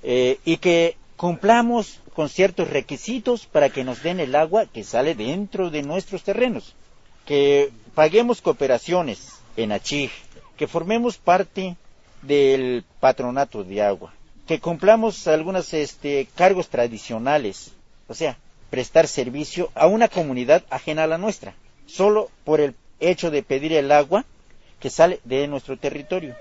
[0.02, 5.14] eh, y que cumplamos con ciertos requisitos para que nos den el agua que sale
[5.14, 6.74] dentro de nuestros terrenos,
[7.26, 10.10] que paguemos cooperaciones en Achig,
[10.58, 11.76] que formemos parte
[12.22, 14.14] del patronato de agua,
[14.48, 17.72] que cumplamos algunos este, cargos tradicionales,
[18.08, 18.38] o sea,
[18.70, 21.54] prestar servicio a una comunidad ajena a la nuestra,
[21.86, 24.26] solo por el hecho de pedir el agua
[24.80, 26.36] que sale de nuestro territorio.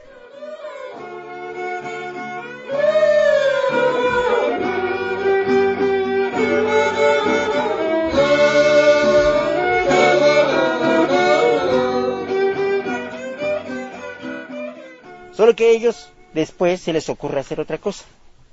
[15.32, 18.04] Solo que ellos después se les ocurre hacer otra cosa.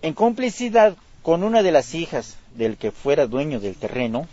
[0.01, 4.27] En complicidad con una de las hijas del que fuera dueño del terreno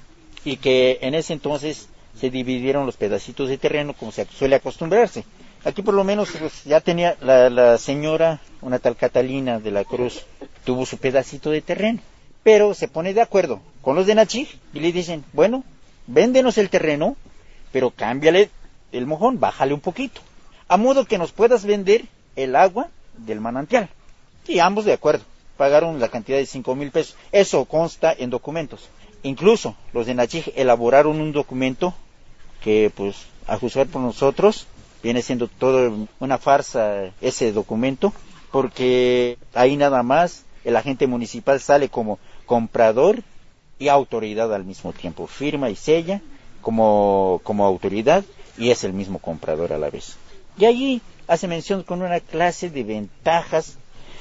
[0.45, 5.25] y que en ese entonces se dividieron los pedacitos de terreno como se suele acostumbrarse.
[5.65, 10.25] Aquí por lo menos pues, ya tenía la, señora, una tal Catalina de la Cruz,
[10.65, 12.01] tuvo su pedacito de terreno,
[12.43, 15.65] pero se pone de acuerdo con los de Nachig y le dicen, bueno,
[16.07, 17.17] véndenos el terreno,
[17.73, 18.51] pero cámbiale
[18.93, 20.21] el mojón, bájale un poquito,
[20.69, 22.05] a modo que nos puedas vender
[22.37, 23.89] el agua del manantial.
[24.47, 25.25] Y ambos de acuerdo,
[25.57, 27.17] pagaron la cantidad de cinco mil pesos.
[27.33, 28.89] Eso consta en documentos.
[29.23, 31.95] Incluso los de Nachig elaboraron un documento
[32.63, 34.67] que, pues, a juzgar por nosotros,
[35.03, 38.13] viene siendo todo una farsa ese documento,
[38.51, 43.23] porque ahí nada más el agente municipal sale como comprador
[43.79, 46.21] y autoridad al mismo tiempo, firma y sella
[46.61, 48.25] como, como autoridad
[48.59, 50.17] y es el mismo comprador a la vez.
[50.59, 53.77] Y allí hace mención con una clase de ventajas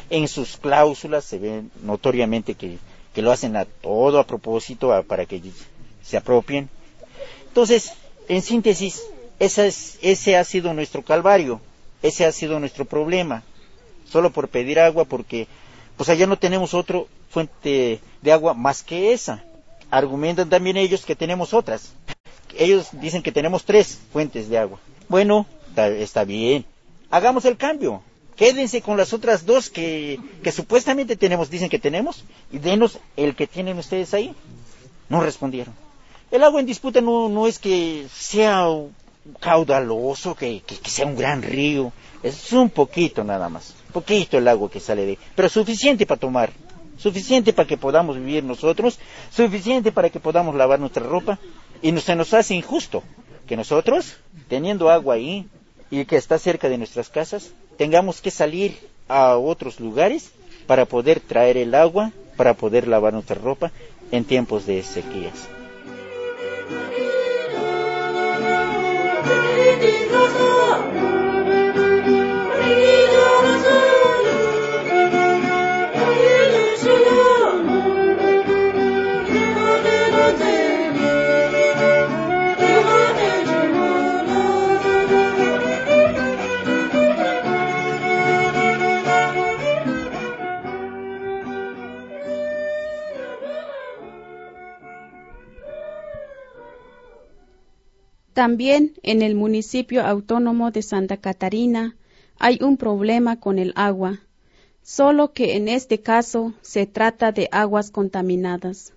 [0.09, 2.77] en sus cláusulas, se ve notoriamente que,
[3.21, 5.41] lo hacen a todo a propósito para que
[6.03, 6.69] se apropien.
[7.47, 7.93] Entonces,
[8.27, 9.01] en síntesis,
[9.39, 11.61] ese ha sido nuestro calvario,
[12.01, 13.43] ese ha sido nuestro problema,
[14.09, 15.47] solo por pedir agua porque
[15.95, 19.43] pues allá no tenemos otra fuente de agua más que esa.
[19.89, 21.93] Argumentan también ellos que tenemos otras.
[22.57, 24.79] Ellos dicen que tenemos tres fuentes de agua.
[25.07, 26.65] Bueno, está bien,
[27.15, 28.01] hagamos el cambio.
[28.35, 33.35] Quédense con las otras dos que, que supuestamente tenemos, dicen que tenemos, y denos el
[33.35, 34.35] que tienen ustedes ahí.
[35.07, 35.73] No respondieron.
[36.31, 38.67] El agua en disputa no, no es que sea
[39.39, 44.69] caudaloso, que, que, sea un gran río, es un poquito nada más, poquito el agua
[44.69, 46.51] que sale de, pero suficiente para tomar,
[46.97, 48.99] suficiente para que podamos vivir nosotros,
[49.31, 51.39] suficiente para que podamos lavar nuestra ropa,
[51.81, 53.01] y se nos hace injusto
[53.47, 54.17] que nosotros,
[54.49, 55.47] teniendo agua ahí,
[56.01, 58.77] y que está cerca de nuestras casas, tengamos que salir
[59.07, 60.31] a otros lugares
[60.67, 63.71] para poder traer el agua, para poder lavar nuestra ropa
[64.11, 65.47] en tiempos de sequías.
[98.35, 101.95] También en el municipio autónomo de Santa Catarina
[102.37, 104.19] hay un problema con el agua,
[104.81, 108.91] solo que en este caso se trata de aguas contaminadas.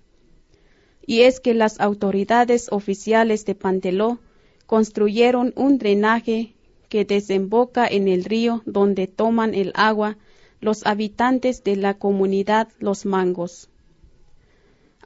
[1.07, 4.19] Y es que las autoridades oficiales de Panteló
[4.65, 6.53] construyeron un drenaje
[6.89, 10.17] que desemboca en el río donde toman el agua
[10.59, 13.69] los habitantes de la comunidad Los Mangos.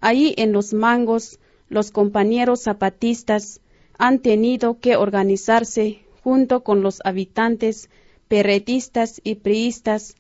[0.01, 3.61] Ahí en Los Mangos, los compañeros zapatistas
[3.97, 7.89] han tenido que organizarse junto con los habitantes
[8.27, 10.15] perretistas y priistas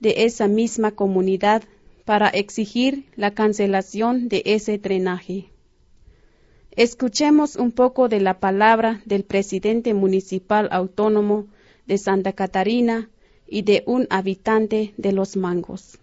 [0.00, 1.62] de esa misma comunidad
[2.04, 5.50] para exigir la cancelación de ese drenaje.
[6.70, 11.48] Escuchemos un poco de la palabra del presidente municipal autónomo
[11.86, 13.10] de Santa Catarina
[13.48, 15.98] y de un habitante de Los Mangos.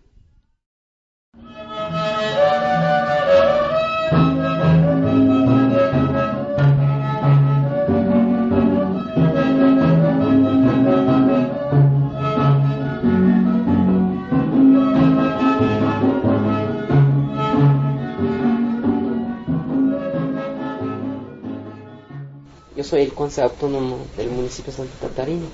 [22.75, 25.45] Yo soy el Consejo Autónomo del municipio de Santa Catarina.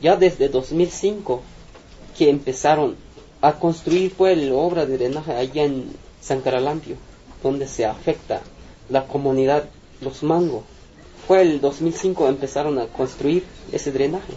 [0.00, 1.42] Ya desde 2005
[2.16, 2.96] que empezaron
[3.42, 5.92] a construir pues la obra de drenaje allá en
[6.22, 6.96] San Caralampio,
[7.42, 8.40] donde se afecta
[8.88, 9.68] la comunidad
[10.00, 10.62] Los Mangos.
[11.26, 14.32] Fue el 2005 empezaron a construir ese drenaje.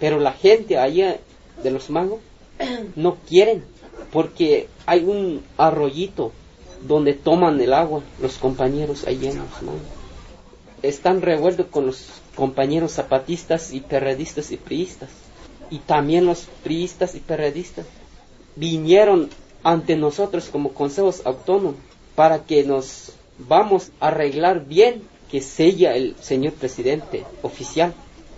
[0.00, 1.20] Pero la gente allá
[1.62, 2.18] de los mangos
[2.96, 3.62] no quieren
[4.12, 6.32] porque hay un arroyito
[6.88, 10.01] donde toman el agua los compañeros allá en los mangos.
[10.82, 15.10] Están revueltos con los compañeros zapatistas y perredistas y priistas.
[15.70, 17.86] Y también los priistas y perredistas
[18.56, 19.30] vinieron
[19.62, 21.76] ante nosotros como consejos autónomos
[22.14, 27.94] para que nos vamos a arreglar bien que sella el señor presidente oficial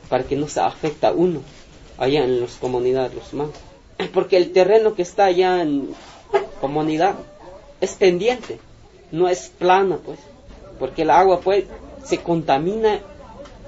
[0.08, 1.40] para que no se afecte a uno
[1.98, 3.56] allá en las comunidades los mangos.
[4.12, 5.88] Porque el terreno que está allá en
[6.60, 7.16] comunidad
[7.80, 8.58] es pendiente,
[9.10, 10.18] no es plano pues,
[10.78, 11.64] porque el agua pues
[12.04, 13.00] se contamina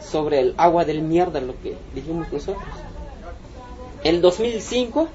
[0.00, 2.64] sobre el agua del mierda, lo que dijimos nosotros.
[4.04, 5.08] El 2005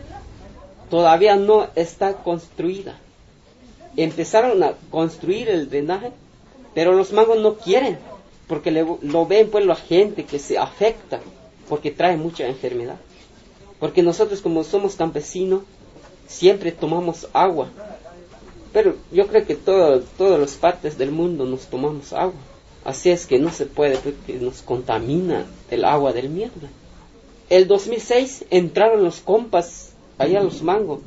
[0.89, 2.97] todavía no está construida.
[3.95, 6.11] Empezaron a construir el drenaje,
[6.73, 7.97] pero los mangos no quieren,
[8.47, 11.19] porque lo ven pues la gente que se afecta,
[11.69, 12.97] porque trae mucha enfermedad.
[13.79, 15.61] Porque nosotros como somos campesinos,
[16.27, 17.69] siempre tomamos agua.
[18.73, 22.39] Pero yo creo que todo, todas las partes del mundo nos tomamos agua.
[22.83, 26.69] Así es que no se puede, porque nos contamina el agua del mierda.
[27.49, 31.01] El 2006 entraron los compas allá a los mangos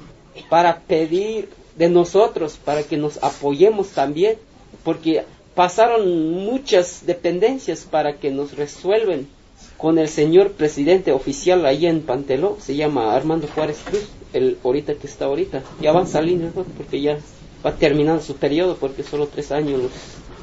[0.49, 4.37] para pedir de nosotros, para que nos apoyemos también,
[4.85, 9.29] porque pasaron muchas dependencias para que nos resuelven
[9.77, 14.95] con el señor presidente oficial ahí en Panteló, se llama Armando Juárez Cruz, el ahorita
[14.95, 15.63] que está ahorita.
[15.81, 17.19] Ya van saliendo porque ya
[17.65, 19.93] va terminando su periodo, porque solo tres años los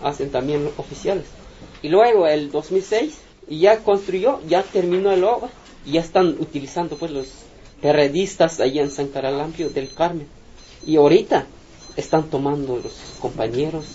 [0.03, 1.25] hacen también oficiales.
[1.81, 3.17] Y luego el 2006,
[3.49, 5.49] y ya construyó, ya terminó el obra,
[5.85, 7.27] y ya están utilizando pues los
[7.81, 10.27] perredistas ahí en San Caralampio del Carmen.
[10.85, 11.45] Y ahorita
[11.95, 13.85] están tomando los compañeros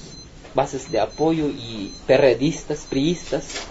[0.54, 3.62] bases de apoyo y perredistas, priistas,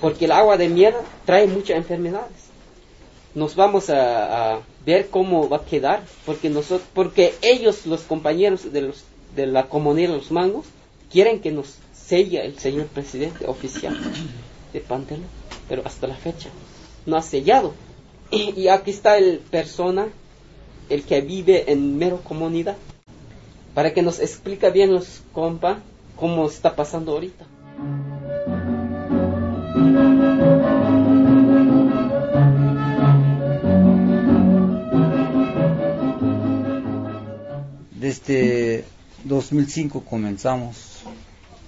[0.00, 2.48] porque el agua de mierda trae muchas enfermedades.
[3.34, 8.80] Nos vamos a, ver cómo va a quedar, porque nosotros, porque ellos, los compañeros de
[8.82, 9.04] los
[9.36, 10.66] de la comunidad de los mangos,
[11.10, 13.96] quieren que nos sella el señor presidente oficial
[14.72, 15.24] de Pantelo,
[15.68, 16.48] pero hasta la fecha
[17.06, 17.74] no ha sellado.
[18.30, 20.08] Y, aquí está el persona,
[20.90, 22.76] el que vive en mero comunidad,
[23.74, 25.80] para que nos explique bien los compa
[26.16, 27.46] cómo está pasando ahorita.
[37.92, 38.84] Desde
[39.24, 40.97] 2005 comenzamos,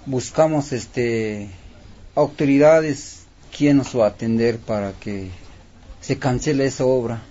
[0.05, 1.49] buscamos este
[2.15, 3.23] autoridades
[3.55, 5.29] quien nos va a atender para que
[6.01, 7.21] se cancele esa obra.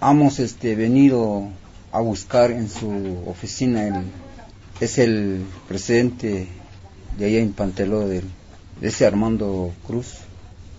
[0.00, 1.48] Hemos este venido
[1.92, 4.04] a buscar en su oficina el
[4.80, 6.46] es el presidente
[7.16, 8.24] de allá en Panteló del
[8.80, 10.18] ese Armando Cruz,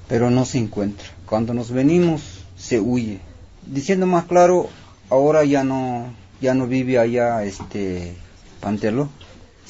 [0.08, 1.06] pero no se encuentra.
[1.26, 2.22] Cuando nos venimos
[2.58, 3.20] se huye.
[3.66, 4.70] Diciendo más claro,
[5.10, 8.16] ahora ya no ya no vive allá este
[8.62, 9.10] Panteló,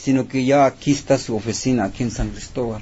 [0.02, 2.82] sino que ya aquí está su oficina aquí en San Cristóbal.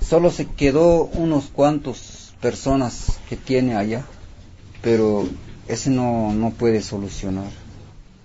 [0.00, 4.04] Solo se quedó unos cuantos personas que tiene allá,
[4.82, 5.28] pero
[5.68, 7.50] ese no, no puede solucionar.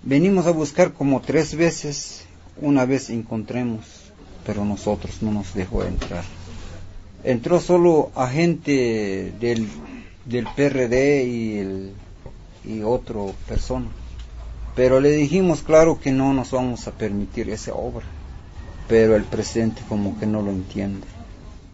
[0.02, 2.24] Venimos a buscar como tres veces,
[2.60, 3.84] una vez encontremos,
[4.44, 6.24] pero nosotros no nos dejó entrar
[7.24, 9.68] entró solo agente del,
[10.24, 11.92] del PRD y, el,
[12.64, 12.80] y
[13.46, 13.86] persona.
[14.78, 18.06] Pero le dijimos claro que no nos vamos a permitir esa obra.
[18.86, 21.04] Pero el presidente como que no lo entiende.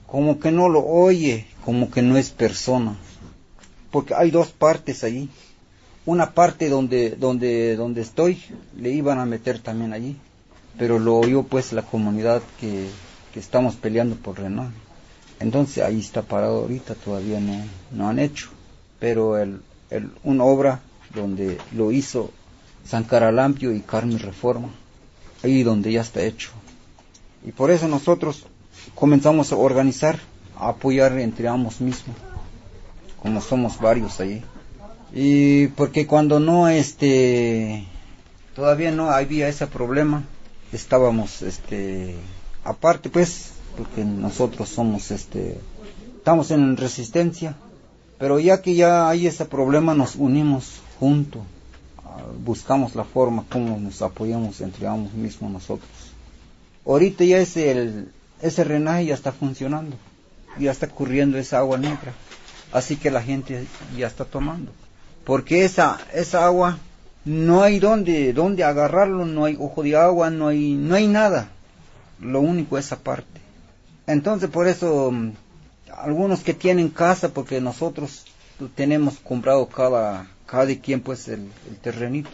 [0.06, 2.96] Como que no lo oye, como que no es persona.
[3.90, 5.28] Porque hay dos partes allí.
[6.06, 8.42] Una parte donde, donde, donde estoy,
[8.74, 10.16] le iban a meter también allí.
[10.78, 12.86] Pero lo oyó pues la comunidad que,
[13.34, 14.72] que estamos peleando por Renault.
[15.40, 18.48] Entonces ahí está parado ahorita, todavía no, no han hecho.
[18.98, 20.80] Pero el, el, una obra
[21.14, 22.32] donde lo hizo
[22.86, 24.68] San Caralampio y Carmen Reforma,
[25.42, 26.50] ahí donde ya está hecho.
[27.46, 28.46] Y por eso nosotros
[28.94, 30.18] comenzamos a organizar,
[30.58, 32.16] a apoyar entre ambos mismos,
[33.22, 34.42] como somos varios allí.
[35.12, 37.84] Y porque cuando no, este,
[38.54, 40.24] todavía no había ese problema,
[40.72, 42.16] estábamos, este,
[42.64, 45.58] aparte pues, porque nosotros somos este
[46.16, 47.56] estamos en resistencia
[48.18, 51.42] pero ya que ya hay ese problema nos unimos juntos
[52.44, 55.90] buscamos la forma como nos apoyamos entre ambos mismos nosotros.
[56.86, 58.12] Ahorita ya ese el,
[58.42, 59.96] ese drenaje ya está funcionando
[60.58, 62.12] ya está corriendo esa agua negra
[62.72, 64.72] así que la gente ya está tomando.
[65.24, 66.78] Porque esa esa agua
[67.24, 71.48] no hay donde donde agarrarlo no hay ojo de agua no hay no hay nada.
[72.20, 73.40] Lo único es esa parte
[74.06, 75.32] entonces por eso mm,
[75.96, 78.24] algunos que tienen casa, porque nosotros
[78.74, 81.50] tenemos comprado cada, cada quien pues el,
[81.82, 82.30] terrenito.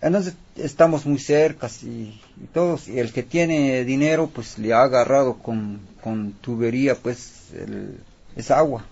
[0.00, 2.20] Entonces estamos muy cerca y,
[2.52, 7.98] todos, y el que tiene dinero pues le ha agarrado con, con tubería pues el,
[8.34, 8.84] esa agua.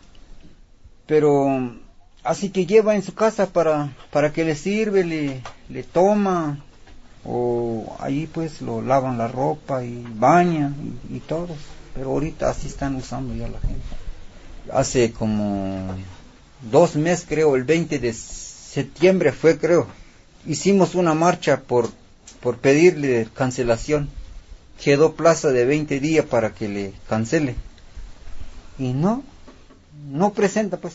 [1.07, 1.75] Pero
[2.23, 6.65] así que lleva en su casa para, para que le sirve, le, le toma,
[7.25, 10.73] o ahí pues lo lavan la ropa y baña
[11.11, 11.55] y, y todo.
[11.95, 13.83] Pero ahorita así están usando ya la gente.
[14.73, 15.97] Hace como
[16.71, 18.15] dos meses creo, el 20 de
[18.75, 19.87] septiembre fue creo,
[20.47, 21.91] hicimos una marcha por,
[22.41, 24.09] por pedirle cancelación.
[24.83, 27.55] Quedó plaza de 20 días para que le cancele.
[28.77, 29.23] Y no,
[30.11, 30.95] no presenta pues.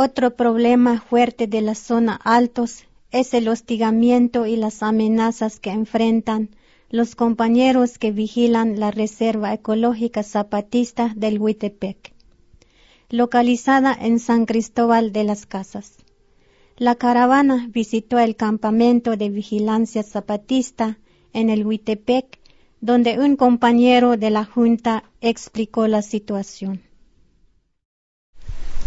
[0.00, 6.50] Otro problema fuerte de la zona altos es el hostigamiento y las amenazas que enfrentan
[6.88, 12.12] los compañeros que vigilan la Reserva Ecológica Zapatista del Huitepec,
[13.10, 15.96] localizada en San Cristóbal de las Casas.
[16.76, 20.96] La caravana visitó el campamento de vigilancia zapatista
[21.32, 22.38] en el Huitepec,
[22.80, 26.87] donde un compañero de la Junta explicó la situación.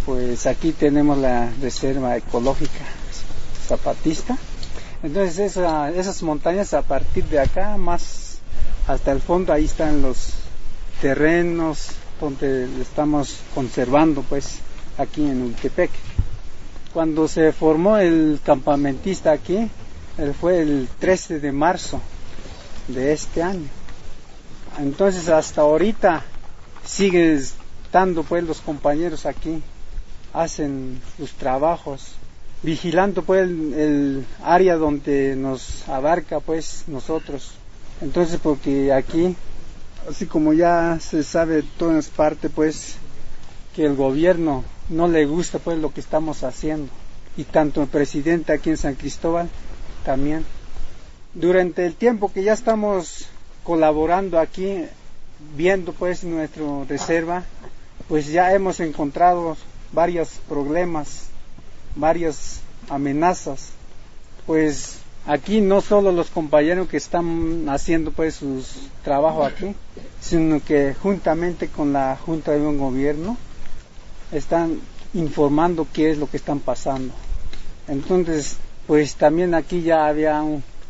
[0.05, 2.85] Pues aquí tenemos la Reserva Ecológica
[3.67, 4.37] Zapatista
[5.03, 8.37] entonces esas montañas a partir de acá, más
[8.87, 10.33] hasta el fondo, ahí están los
[11.01, 11.87] terrenos
[12.19, 14.59] donde estamos conservando pues
[14.99, 15.89] aquí en Ultepec.
[16.93, 19.69] Cuando se formó el campamentista aquí,
[20.39, 21.99] fue el 13 de marzo
[22.87, 23.69] de este año.
[24.77, 26.23] Entonces hasta ahorita
[26.85, 29.63] siguen estando pues los compañeros aquí,
[30.33, 32.15] hacen sus trabajos
[32.63, 37.53] vigilando pues el, área donde nos abarca pues nosotros.
[38.01, 39.35] Entonces porque aquí,
[40.09, 42.95] así como ya se sabe todas partes pues
[43.75, 46.91] que el gobierno no le gusta pues lo que estamos haciendo
[47.37, 49.49] y tanto el presidente aquí en San Cristóbal
[50.03, 50.45] también.
[51.33, 53.27] Durante el tiempo que ya estamos
[53.63, 54.83] colaborando aquí,
[55.55, 57.43] viendo pues nuestra reserva,
[58.09, 59.55] pues ya hemos encontrado
[59.91, 61.31] varios problemas
[61.95, 63.69] varias amenazas.
[64.45, 69.75] Pues aquí no solo los compañeros que están haciendo pues sus trabajo aquí,
[70.19, 73.37] sino que juntamente con la Junta de un Gobierno
[74.31, 74.79] están
[75.13, 77.13] informando qué es lo que están pasando.
[77.87, 80.43] Entonces, pues también aquí ya había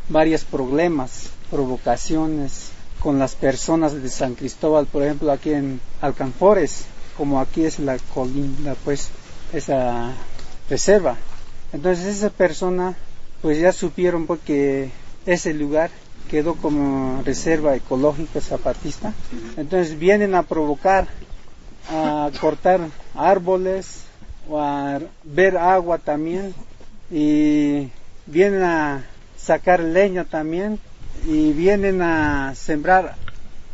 [0.10, 6.86] varios problemas, provocaciones con las personas de San Cristóbal, por ejemplo, aquí en Alcanfores,
[7.18, 9.10] como aquí es la colina, pues
[9.54, 10.12] esa
[10.70, 11.18] reserva.
[11.74, 12.96] Entonces esa persona
[13.42, 14.90] pues ya supieron porque
[15.26, 15.90] ese lugar
[16.30, 19.14] quedó como reserva ecológica zapatista.
[19.58, 21.08] Entonces vienen a provocar,
[21.90, 22.82] a cortar
[23.16, 24.04] árboles
[24.50, 26.54] o a ver agua también
[27.10, 27.90] y
[28.26, 29.06] vienen a
[29.38, 30.80] sacar leña también
[31.26, 33.16] y vienen a sembrar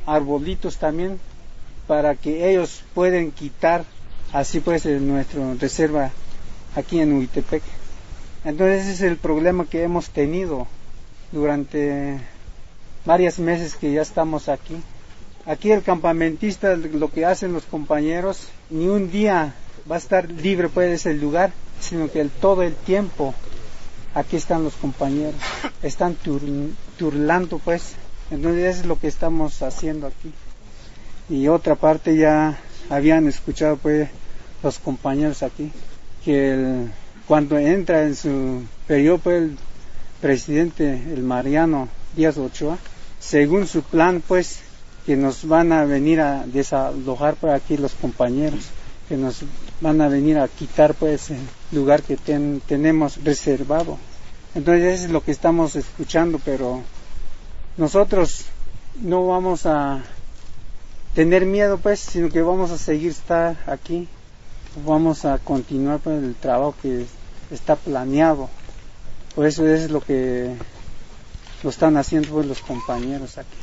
[0.05, 1.19] arbolitos también
[1.88, 3.85] para que ellos puedan quitar
[4.33, 6.11] así pues nuestra reserva
[6.75, 7.63] aquí en Uitepec.
[8.43, 10.67] Entonces ese es el problema que hemos tenido
[11.31, 12.19] durante
[13.05, 14.75] varios meses que ya estamos aquí.
[15.45, 19.53] Aquí el campamentista, lo que hacen los compañeros, ni un día
[19.89, 23.33] va a estar libre pues ese lugar, sino que el, todo el tiempo
[24.13, 25.35] aquí están los compañeros,
[25.81, 26.17] están
[26.97, 27.93] turlando pues,
[28.29, 30.33] entonces eso es lo que estamos haciendo aquí.
[31.30, 32.57] Y otra parte ya
[32.89, 34.09] habían escuchado pues
[34.63, 35.71] los compañeros aquí
[36.23, 36.88] que
[37.28, 39.57] cuando entra en su periodo pues, el
[40.21, 42.78] presidente, el Mariano Díaz Ochoa,
[43.19, 44.59] según su plan, pues,
[45.05, 48.65] que nos van a venir a desalojar por aquí los compañeros,
[49.07, 49.41] que nos
[49.80, 51.39] van a venir a quitar pues el
[51.71, 52.17] lugar que
[52.67, 53.97] tenemos reservado.
[54.53, 56.82] Entonces eso es lo que estamos escuchando, pero
[57.78, 58.45] nosotros
[59.01, 60.03] no vamos a
[61.18, 64.07] tener miedo pues, sino que vamos a seguir estar aquí
[64.86, 67.07] vamos a continuar con el trabajo que
[67.49, 68.49] está planeado.
[69.34, 70.55] Por eso es lo que
[71.63, 73.57] lo están haciendo pues, los compañeros aquí.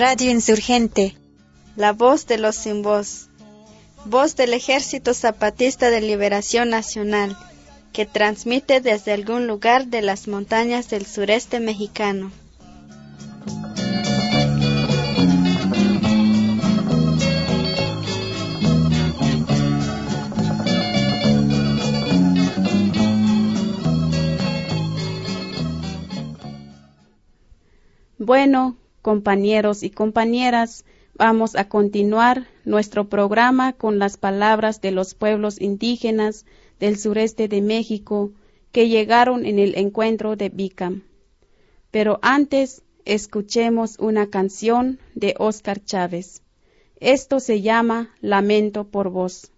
[0.00, 1.14] Radio Insurgente.
[1.76, 3.28] La voz de los sin voz.
[4.06, 7.36] Voz del Ejército Zapatista de Liberación Nacional,
[7.92, 12.32] que transmite desde algún lugar de las montañas del sureste mexicano.
[28.16, 30.84] Bueno, compañeros y compañeras,
[31.14, 36.46] vamos a continuar nuestro programa con las palabras de los pueblos indígenas
[36.78, 38.32] del sureste de México
[38.72, 41.02] que llegaron en el encuentro de Bicam.
[41.90, 46.42] Pero antes, escuchemos una canción de Óscar Chávez.
[47.00, 49.50] Esto se llama Lamento por Vos.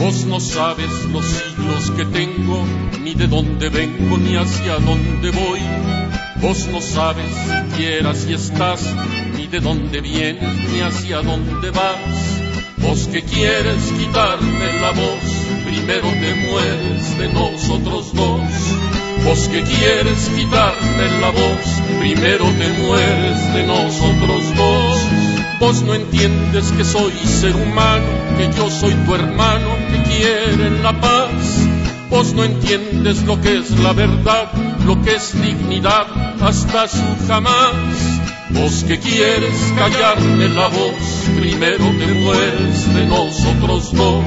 [0.00, 2.64] Vos no sabes los siglos que tengo,
[3.02, 5.60] ni de dónde vengo, ni hacia dónde voy.
[6.40, 7.26] Vos no sabes
[7.70, 8.82] siquiera si estás,
[9.36, 11.98] ni de dónde vienes, ni hacia dónde vas.
[12.78, 15.24] Vos que quieres quitarme la voz,
[15.66, 18.48] primero te mueres de nosotros dos.
[19.26, 21.66] Vos que quieres quitarme la voz,
[22.00, 25.09] primero te mueres de nosotros dos.
[25.60, 28.06] Vos no entiendes que soy ser humano,
[28.38, 31.68] que yo soy tu hermano, que quiere la paz.
[32.08, 34.50] Vos no entiendes lo que es la verdad,
[34.86, 36.06] lo que es dignidad,
[36.40, 37.74] hasta su jamás.
[38.48, 44.24] Vos que quieres callarme la voz, primero te mueres de nosotros dos.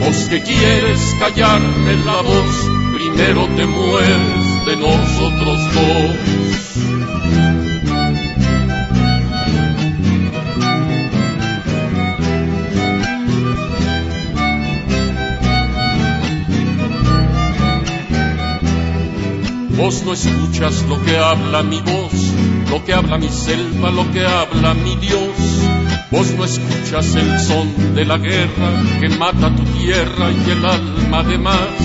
[0.00, 6.55] Vos que quieres callarme la voz, primero te mueres de nosotros dos.
[19.76, 22.12] Vos no escuchas lo que habla mi voz,
[22.70, 25.36] lo que habla mi selva, lo que habla mi Dios.
[26.10, 28.70] Vos no escuchas el son de la guerra
[29.00, 31.76] que mata tu tierra y el alma de más.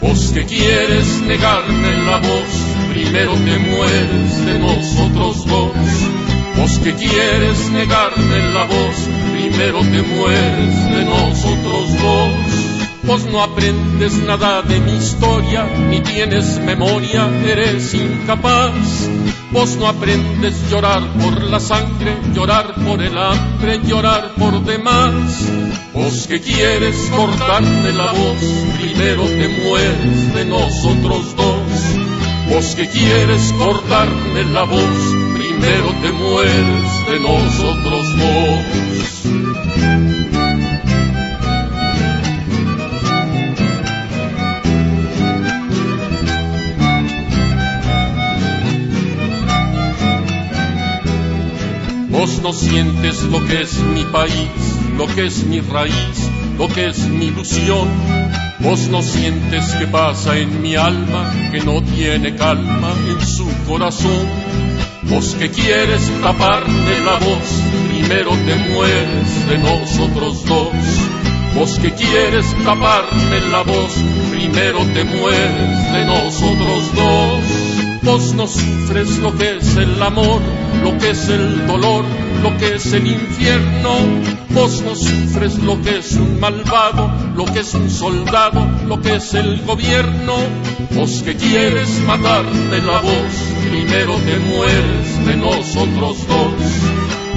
[0.00, 5.72] Vos que quieres negarme la voz, primero te mueres de nosotros dos.
[6.56, 8.96] Vos que quieres negarme la voz,
[9.32, 12.41] primero te mueres de nosotros dos.
[13.04, 19.08] Vos no aprendes nada de mi historia, ni tienes memoria, eres incapaz.
[19.50, 25.12] Vos no aprendes llorar por la sangre, llorar por el hambre, llorar por demás.
[25.92, 28.38] Vos que quieres cortarme la voz,
[28.80, 32.02] primero te mueres de nosotros dos.
[32.50, 34.80] Vos que quieres cortarme la voz,
[35.34, 38.72] primero te mueres de nosotros dos.
[52.22, 54.48] Vos no sientes lo que es mi país,
[54.96, 57.88] lo que es mi raíz, lo que es mi ilusión.
[58.60, 64.24] Vos no sientes que pasa en mi alma, que no tiene calma en su corazón.
[65.10, 67.48] Vos que quieres taparme la voz,
[67.90, 70.68] primero te mueres de nosotros dos.
[71.56, 73.94] Vos que quieres taparme la voz,
[74.30, 77.72] primero te mueres de nosotros dos.
[78.02, 80.40] Vos no sufres lo que es el amor,
[80.82, 82.04] lo que es el dolor,
[82.42, 83.94] lo que es el infierno.
[84.50, 89.14] Vos no sufres lo que es un malvado, lo que es un soldado, lo que
[89.16, 90.34] es el gobierno.
[90.94, 93.32] Vos que quieres matarme la voz,
[93.70, 96.52] primero te mueres de nosotros dos.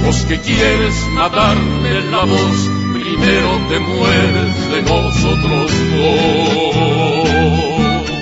[0.04, 8.15] Vos que quieres matarme la voz, primero te mueres de nosotros dos.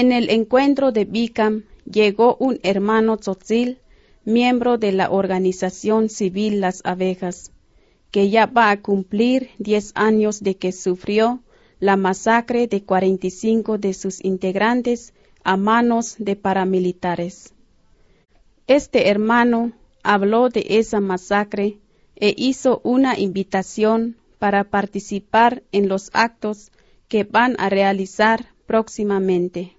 [0.00, 3.80] En el encuentro de Bicam llegó un hermano tzotzil,
[4.24, 7.50] miembro de la organización civil Las Abejas,
[8.12, 11.42] que ya va a cumplir diez años de que sufrió
[11.80, 17.52] la masacre de 45 de sus integrantes a manos de paramilitares.
[18.68, 19.72] Este hermano
[20.04, 21.80] habló de esa masacre
[22.14, 26.70] e hizo una invitación para participar en los actos
[27.08, 29.77] que van a realizar próximamente.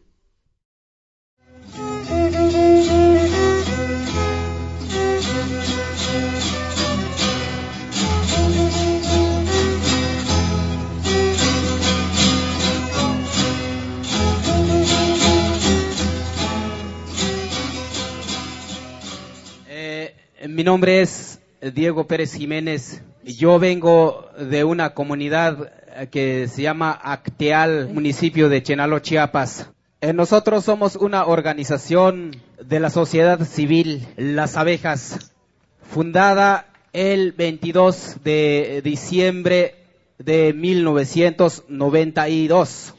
[20.47, 21.41] Mi nombre es
[21.73, 23.03] Diego Pérez Jiménez.
[23.25, 25.73] Yo vengo de una comunidad
[26.11, 29.69] que se llama Acteal, municipio de Chenalo, Chiapas.
[29.99, 35.33] Eh, nosotros somos una organización de la sociedad civil, Las Abejas,
[35.81, 39.75] fundada el 22 de diciembre
[40.19, 42.93] de 1992.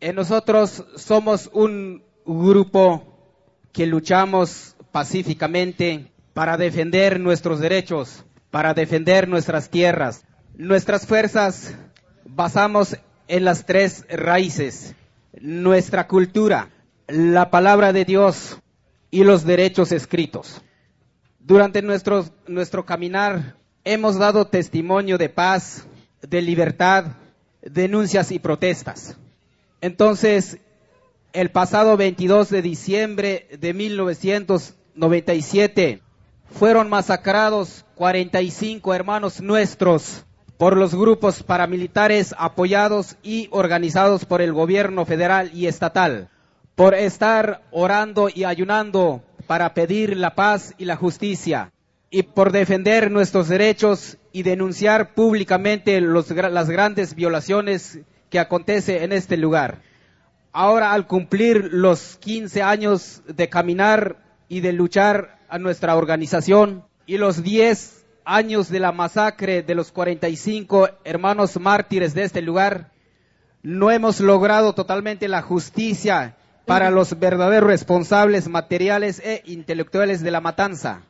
[0.00, 3.02] Eh, nosotros somos un grupo
[3.72, 10.24] que luchamos pacíficamente para defender nuestros derechos, para defender nuestras tierras.
[10.56, 11.76] Nuestras fuerzas
[12.24, 12.96] basamos
[13.28, 14.96] en las tres raíces,
[15.40, 16.70] nuestra cultura,
[17.06, 18.58] la palabra de Dios
[19.10, 20.62] y los derechos escritos.
[21.38, 25.86] Durante nuestro, nuestro caminar hemos dado testimonio de paz,
[26.20, 27.16] de libertad,
[27.62, 29.18] denuncias y protestas.
[29.80, 30.58] Entonces,
[31.32, 36.02] el pasado 22 de diciembre de 1997
[36.52, 40.24] fueron masacrados 45 hermanos nuestros
[40.58, 46.28] por los grupos paramilitares apoyados y organizados por el gobierno federal y estatal,
[46.76, 51.72] por estar orando y ayunando para pedir la paz y la justicia,
[52.10, 57.98] y por defender nuestros derechos y denunciar públicamente las grandes violaciones
[58.30, 59.82] que acontecen en este lugar.
[60.52, 67.18] Ahora, al cumplir los 15 años de caminar y de luchar a nuestra organización y
[67.18, 72.90] los 10 años de la masacre de los 45 hermanos mártires de este lugar,
[73.62, 80.40] no hemos logrado totalmente la justicia para los verdaderos responsables materiales e intelectuales de la
[80.40, 81.02] matanza.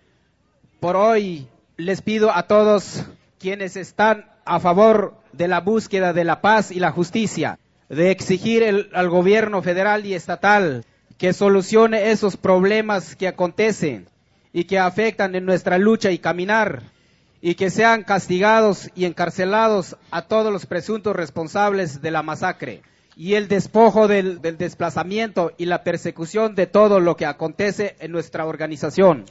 [0.81, 3.05] Por hoy les pido a todos
[3.39, 8.89] quienes están a favor de la búsqueda de la paz y la justicia, de exigir
[8.93, 10.85] al gobierno federal y estatal
[11.17, 14.11] que solucione esos problemas que acontecen
[14.53, 16.83] y que afectan en nuestra lucha y caminar
[17.41, 22.83] y que sean castigados y encarcelados a todos los presuntos responsables de la masacre
[23.17, 28.47] y el despojo del, desplazamiento y la persecución de todo lo que acontece en nuestra
[28.47, 29.25] organización,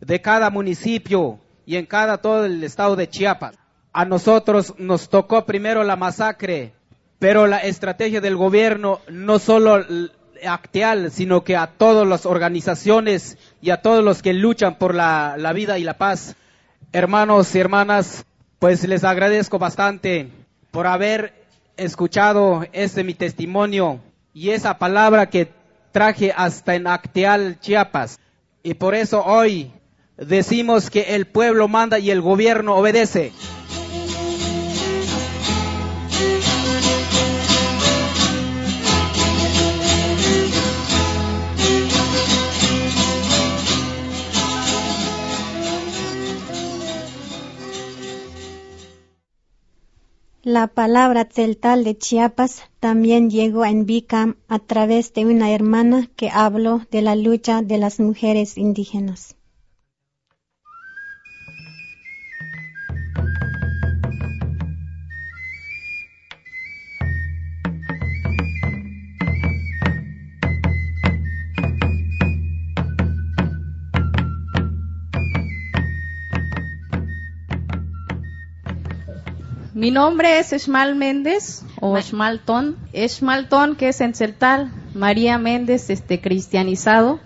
[0.00, 3.56] de cada municipio y en cada todo el estado de Chiapas.
[3.92, 6.72] A nosotros nos tocó primero la masacre,
[7.18, 9.84] pero la estrategia del gobierno no solo
[10.46, 15.52] acteal, sino que a todas las organizaciones y a todos los que luchan por la
[15.52, 16.36] vida y la paz
[16.92, 18.24] hermanos y hermanas,
[18.58, 20.30] pues les agradezco bastante
[20.70, 21.34] por haber
[21.76, 24.00] escuchado este mi testimonio
[24.32, 25.50] y esa palabra que
[25.92, 28.18] traje hasta en Acteal, Chiapas.
[28.62, 29.72] Y por eso hoy
[30.16, 33.32] decimos que el pueblo manda y el gobierno obedece.
[50.48, 56.30] La palabra celtal de Chiapas también llegó en Bicam a través de una hermana que
[56.30, 59.35] habló de la lucha de las mujeres indígenas.
[79.76, 82.78] Mi nombre es Esmal Méndez o Esmaltón.
[82.94, 84.72] Esmaltón, que es en Celtal.
[84.94, 87.20] María Méndez, este cristianizado.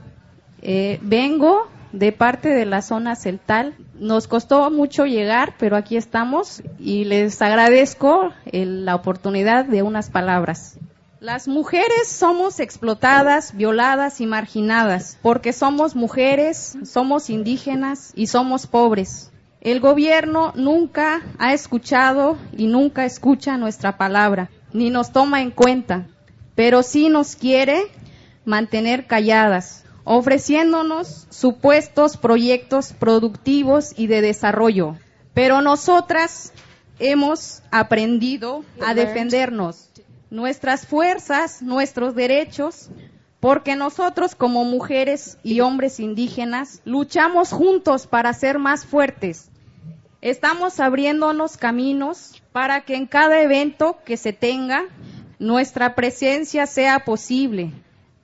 [0.60, 3.76] Eh, vengo de parte de la zona Celtal.
[4.00, 10.76] Nos costó mucho llegar, pero aquí estamos y les agradezco la oportunidad de unas palabras.
[11.20, 19.29] Las mujeres somos explotadas, violadas y marginadas porque somos mujeres, somos indígenas y somos pobres.
[19.60, 26.06] El gobierno nunca ha escuchado y nunca escucha nuestra palabra, ni nos toma en cuenta,
[26.54, 27.82] pero sí nos quiere
[28.46, 34.96] mantener calladas, ofreciéndonos supuestos proyectos productivos y de desarrollo.
[35.34, 36.54] Pero nosotras
[36.98, 39.90] hemos aprendido a defendernos,
[40.30, 42.88] nuestras fuerzas, nuestros derechos,
[43.40, 49.50] porque nosotros como mujeres y hombres indígenas luchamos juntos para ser más fuertes,
[50.22, 54.84] Estamos abriéndonos caminos para que en cada evento que se tenga
[55.38, 57.72] nuestra presencia sea posible,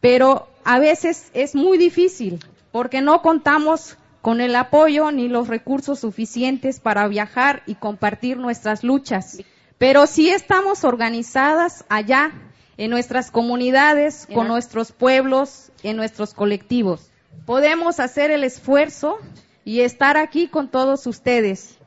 [0.03, 6.01] pero a veces es muy difícil porque no contamos con el apoyo ni los recursos
[6.01, 9.39] suficientes para viajar y compartir nuestras luchas.
[9.79, 12.33] Pero sí estamos organizadas allá,
[12.79, 17.11] en nuestras comunidades, con nuestros pueblos, en nuestros colectivos.
[17.47, 19.19] Podemos hacer el esfuerzo
[19.65, 21.79] y estar aquí con todos ustedes.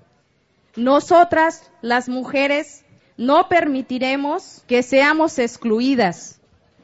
[0.76, 2.86] Nosotras, las mujeres,
[3.18, 6.40] no permitiremos que seamos excluidas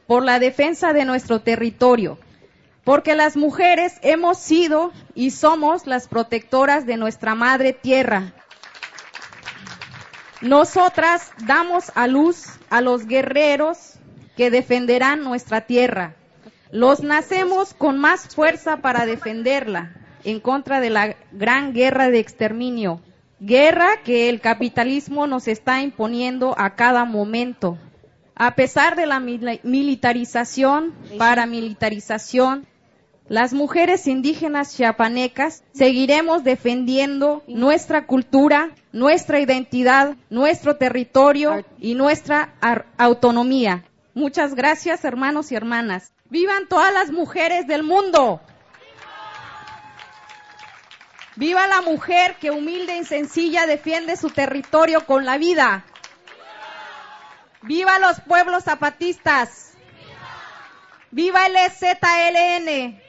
[0.06, 2.18] por la defensa de nuestro territorio,
[2.84, 8.34] porque las mujeres hemos sido y somos las protectoras de nuestra madre tierra.
[10.40, 13.95] Nosotras damos a luz a los guerreros
[14.36, 16.14] que defenderán nuestra tierra.
[16.70, 19.92] Los nacemos con más fuerza para defenderla
[20.24, 23.00] en contra de la gran guerra de exterminio,
[23.40, 27.78] guerra que el capitalismo nos está imponiendo a cada momento.
[28.34, 32.66] A pesar de la militarización, paramilitarización,
[33.28, 42.54] las mujeres indígenas chiapanecas seguiremos defendiendo nuestra cultura, nuestra identidad, nuestro territorio y nuestra
[42.98, 43.84] autonomía.
[44.16, 46.10] Muchas gracias, hermanos y hermanas.
[46.30, 48.40] ¡Vivan todas las mujeres del mundo!
[51.34, 55.84] ¡Viva la mujer que humilde y sencilla defiende su territorio con la vida!
[57.60, 59.74] ¡Viva los pueblos zapatistas!
[61.10, 63.05] ¡Viva el EZLN!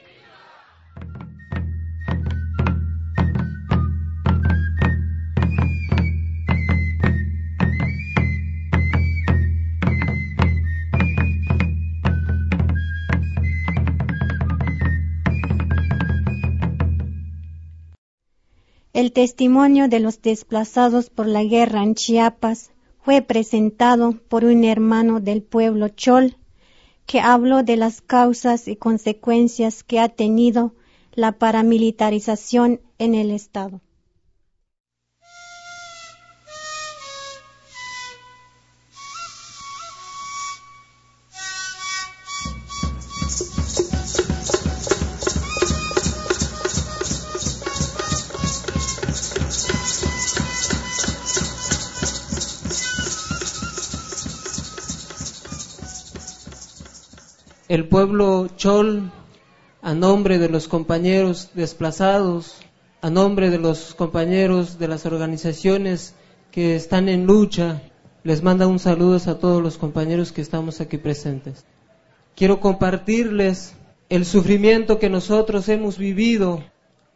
[18.98, 25.20] El testimonio de los desplazados por la guerra en Chiapas fue presentado por un hermano
[25.20, 26.36] del pueblo Chol,
[27.06, 30.74] que habló de las causas y consecuencias que ha tenido
[31.12, 33.80] la paramilitarización en el Estado.
[57.78, 59.12] El pueblo Chol,
[59.82, 62.56] a nombre de los compañeros desplazados,
[63.02, 66.16] a nombre de los compañeros de las organizaciones
[66.50, 67.80] que están en lucha,
[68.24, 71.64] les manda un saludo a todos los compañeros que estamos aquí presentes.
[72.34, 73.74] Quiero compartirles
[74.08, 76.64] el sufrimiento que nosotros hemos vivido,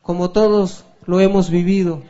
[0.01, 2.05] como todos lo hemos vivido.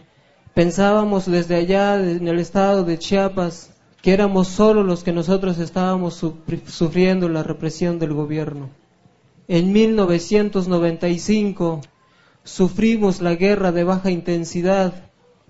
[0.52, 3.71] Pensábamos desde allá, en el estado de Chiapas,
[4.02, 6.20] que éramos solo los que nosotros estábamos
[6.66, 8.68] sufriendo la represión del gobierno.
[9.46, 11.80] En 1995
[12.42, 14.92] sufrimos la guerra de baja intensidad,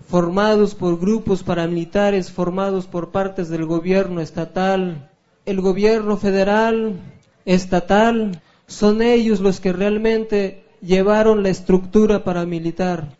[0.07, 5.09] formados por grupos paramilitares, formados por partes del gobierno estatal,
[5.45, 6.99] el gobierno federal,
[7.45, 13.17] estatal, son ellos los que realmente llevaron la estructura paramilitar.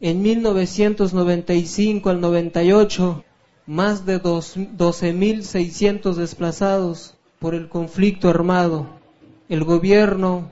[0.00, 3.24] En 1995 al 98
[3.66, 8.86] más de 12.600 desplazados por el conflicto armado.
[9.48, 10.50] El gobierno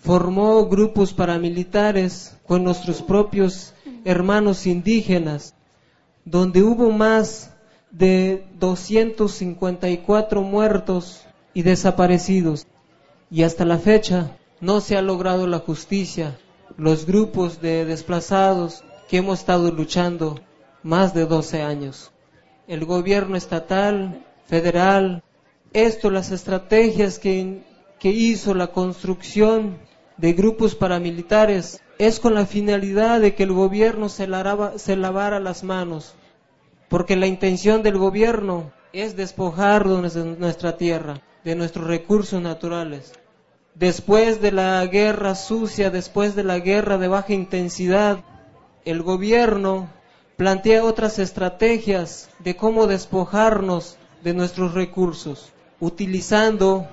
[0.00, 5.54] formó grupos paramilitares con nuestros propios hermanos indígenas,
[6.24, 7.50] donde hubo más
[7.90, 11.22] de 254 muertos
[11.54, 12.66] y desaparecidos.
[13.30, 16.38] Y hasta la fecha no se ha logrado la justicia.
[16.76, 20.40] Los grupos de desplazados que hemos estado luchando
[20.82, 22.11] más de 12 años
[22.72, 25.22] el gobierno estatal, federal,
[25.74, 27.60] esto, las estrategias que,
[27.98, 29.76] que hizo la construcción
[30.16, 34.26] de grupos paramilitares, es con la finalidad de que el gobierno se,
[34.76, 36.14] se lavara las manos,
[36.88, 43.12] porque la intención del gobierno es despojarnos de nuestra tierra, de nuestros recursos naturales.
[43.74, 48.24] Después de la guerra sucia, después de la guerra de baja intensidad,
[48.86, 49.90] el gobierno
[50.42, 56.88] plantea otras estrategias de cómo despojarnos de nuestros recursos, utilizando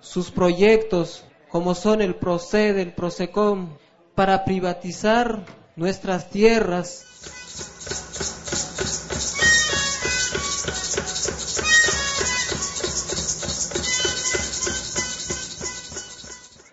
[0.00, 3.70] sus proyectos como son el PROCED, el PROSECOM,
[4.14, 7.04] para privatizar nuestras tierras.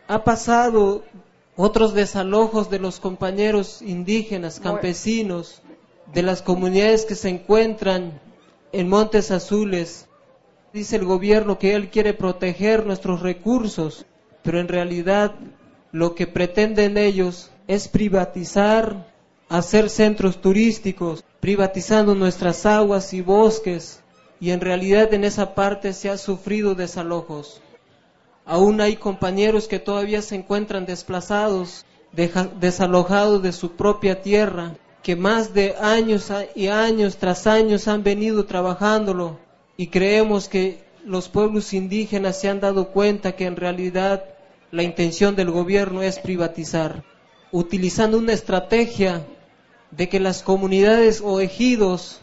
[0.07, 1.03] Ha pasado
[1.55, 5.63] otros desalojos de los compañeros indígenas, campesinos,
[6.13, 8.19] de las comunidades que se encuentran
[8.71, 10.07] en Montes Azules.
[10.73, 14.05] Dice el gobierno que él quiere proteger nuestros recursos,
[14.43, 15.35] pero en realidad
[15.91, 19.07] lo que pretenden ellos es privatizar,
[19.49, 24.01] hacer centros turísticos, privatizando nuestras aguas y bosques,
[24.39, 27.61] y en realidad en esa parte se ha sufrido desalojos.
[28.45, 31.85] Aún hay compañeros que todavía se encuentran desplazados
[32.59, 38.45] desalojados de su propia tierra, que más de años y años tras años han venido
[38.45, 39.39] trabajándolo
[39.77, 44.23] y creemos que los pueblos indígenas se han dado cuenta que en realidad
[44.71, 47.03] la intención del gobierno es privatizar,
[47.51, 49.25] utilizando una estrategia
[49.89, 52.21] de que las comunidades o ejidos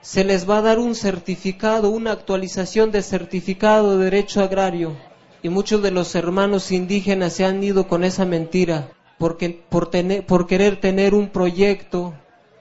[0.00, 4.96] se les va a dar un certificado, una actualización de certificado de derecho agrario.
[5.42, 8.90] Y muchos de los hermanos indígenas se han ido con esa mentira,
[9.24, 12.12] porque, por, tener, por querer tener un proyecto,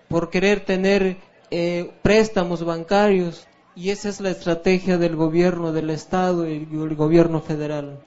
[0.07, 1.17] por querer tener
[1.51, 3.45] eh, préstamos bancarios.
[3.75, 7.99] Y esa es la estrategia del gobierno del Estado y el gobierno federal.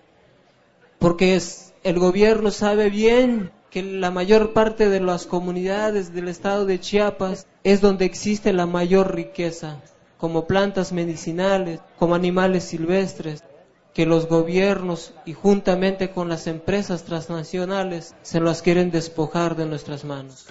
[0.98, 6.64] Porque es, el gobierno sabe bien que la mayor parte de las comunidades del estado
[6.64, 9.82] de Chiapas es donde existe la mayor riqueza,
[10.16, 13.44] como plantas medicinales, como animales silvestres,
[13.96, 20.04] que los gobiernos y juntamente con las empresas transnacionales se las quieren despojar de nuestras
[20.04, 20.44] manos.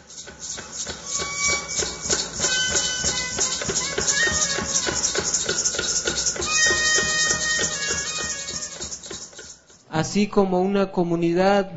[9.91, 11.69] Así como una comunidad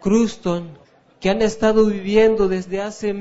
[0.00, 0.78] Cruston,
[1.20, 3.12] que han estado viviendo desde hace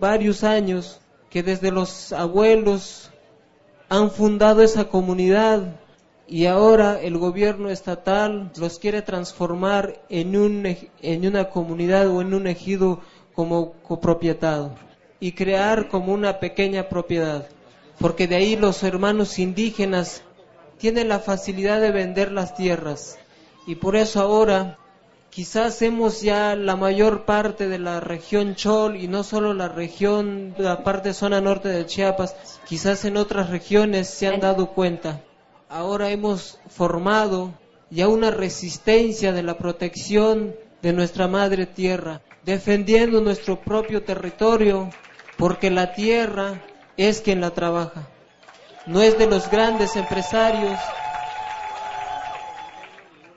[0.00, 3.10] varios años, que desde los abuelos
[3.90, 5.78] han fundado esa comunidad
[6.28, 12.34] y ahora el gobierno estatal los quiere transformar en, un, en una comunidad o en
[12.34, 13.00] un ejido
[13.34, 14.74] como copropietado
[15.20, 17.48] y crear como una pequeña propiedad,
[17.98, 20.22] porque de ahí los hermanos indígenas
[20.78, 23.18] tienen la facilidad de vender las tierras
[23.66, 24.78] y por eso ahora
[25.30, 30.54] quizás hemos ya la mayor parte de la región Chol y no solo la región,
[30.58, 32.34] la parte zona norte de Chiapas,
[32.66, 35.22] quizás en otras regiones se han dado cuenta.
[35.68, 37.52] Ahora hemos formado
[37.90, 44.90] ya una resistencia de la protección de nuestra madre tierra, defendiendo nuestro propio territorio,
[45.36, 46.62] porque la tierra
[46.96, 48.08] es quien la trabaja.
[48.86, 50.78] No es de los grandes empresarios,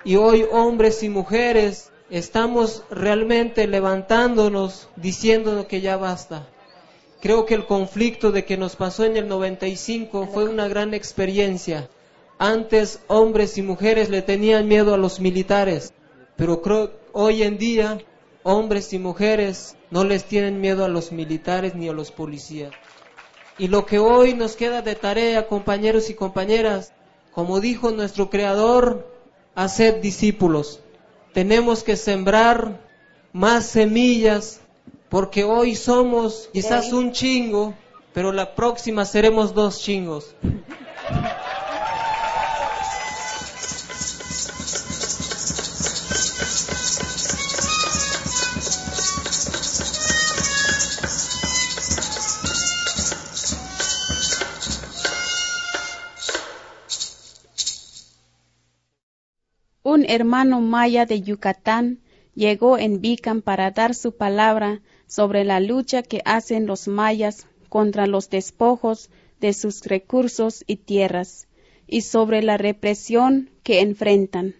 [0.04, 6.48] y hoy hombres y mujeres estamos realmente levantándonos diciendo que ya basta.
[7.22, 11.90] Creo que el conflicto de que nos pasó en el 95 fue una gran experiencia.
[12.40, 15.94] Antes hombres y mujeres le tenían miedo a los militares,
[16.36, 18.00] pero creo hoy en día
[18.42, 22.72] hombres y mujeres no les tienen miedo a los militares ni a los policías.
[23.60, 26.94] Y lo que hoy nos queda de tarea, compañeros y compañeras,
[27.32, 29.06] como dijo nuestro Creador,
[29.54, 30.80] hacer discípulos
[31.34, 32.80] tenemos que sembrar
[33.34, 34.62] más semillas
[35.10, 37.74] porque hoy somos quizás un chingo,
[38.14, 40.36] pero la próxima seremos dos chingos.
[60.10, 61.99] hermano maya de Yucatán
[62.34, 68.07] llegó en Bican para dar su palabra sobre la lucha que hacen los mayas contra
[68.07, 71.47] los despojos de sus recursos y tierras,
[71.86, 74.55] y sobre la represión que enfrentan.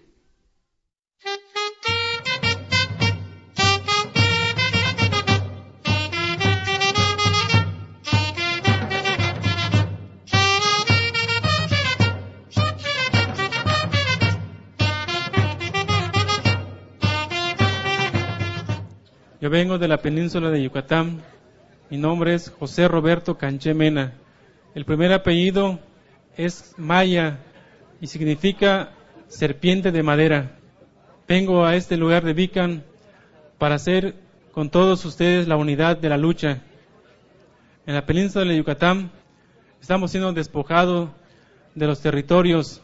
[19.50, 21.24] Vengo de la península de Yucatán.
[21.90, 24.14] Mi nombre es José Roberto Canché Mena.
[24.76, 25.80] El primer apellido
[26.38, 27.40] es Maya
[28.00, 28.92] y significa
[29.28, 30.52] serpiente de madera.
[31.28, 32.84] Vengo a este lugar de Vican
[33.58, 34.14] para hacer
[34.52, 36.62] con todos ustedes la unidad de la lucha.
[37.88, 39.10] En la península de Yucatán
[39.82, 41.10] estamos siendo despojados
[41.74, 42.84] de los territorios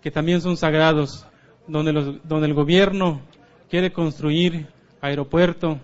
[0.00, 1.26] que también son sagrados,
[1.66, 3.20] donde, donde el gobierno
[3.68, 4.68] quiere construir
[5.00, 5.80] aeropuerto,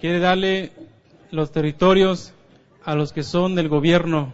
[0.00, 0.72] quiere darle
[1.30, 2.32] los territorios
[2.84, 4.32] a los que son del gobierno,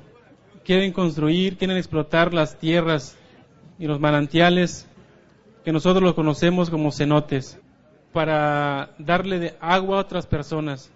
[0.65, 3.17] quieren construir, quieren explotar las tierras
[3.79, 4.87] y los manantiales
[5.65, 7.59] que nosotros los conocemos como cenotes
[8.12, 10.91] para darle de agua a otras personas.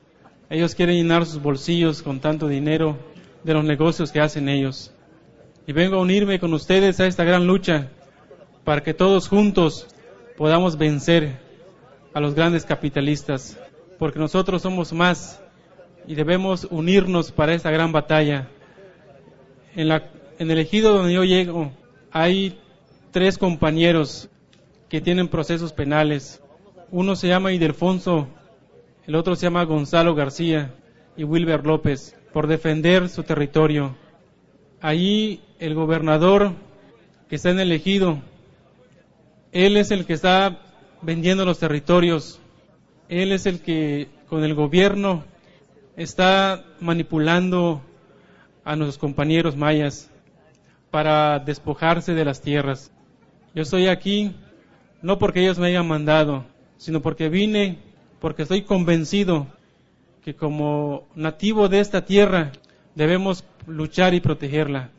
[0.51, 2.97] Ellos quieren llenar sus bolsillos con tanto dinero
[3.43, 4.93] de los negocios que hacen ellos.
[5.67, 7.89] Y vengo a unirme con ustedes a esta gran lucha
[8.65, 9.89] para que todos juntos
[10.37, 11.39] podamos vencer
[12.15, 13.59] a los grandes capitalistas
[13.99, 15.41] porque nosotros somos más
[16.07, 18.49] y debemos unirnos para esta gran batalla.
[19.77, 19.91] En,
[20.51, 21.73] el ejido donde yo llego
[22.11, 22.59] hay
[23.11, 24.29] tres compañeros
[24.89, 26.43] que tienen procesos penales.
[26.91, 28.29] Uno se llama Idelfonso
[29.09, 30.75] el otro se llama Gonzalo García
[31.17, 33.97] y Wilber López, por defender su territorio.
[34.83, 36.53] Allí el gobernador
[37.31, 38.19] que está en el ejido,
[39.51, 40.59] él es el que está
[41.01, 42.39] vendiendo los territorios,
[43.09, 45.25] él es el que con el gobierno
[45.97, 47.83] está manipulando
[48.65, 50.11] a nuestros compañeros mayas
[50.91, 52.93] para despojarse de las tierras.
[53.55, 54.35] Yo estoy aquí
[55.03, 56.45] no porque ellos me hayan mandado,
[56.77, 57.79] sino porque vine,
[58.21, 59.47] porque estoy convencido
[60.25, 62.53] que como nativo de esta tierra
[62.95, 64.91] debemos luchar y protegerla.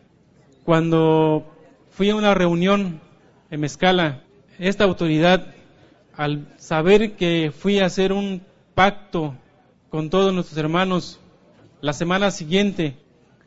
[0.64, 1.46] Cuando
[1.92, 3.02] fui a una reunión
[3.52, 4.24] en Mezcala,
[4.58, 5.54] esta autoridad,
[6.20, 8.42] al saber que fui a hacer un
[8.76, 9.36] pacto
[9.90, 11.18] con todos nuestros hermanos,
[11.80, 12.98] la semana siguiente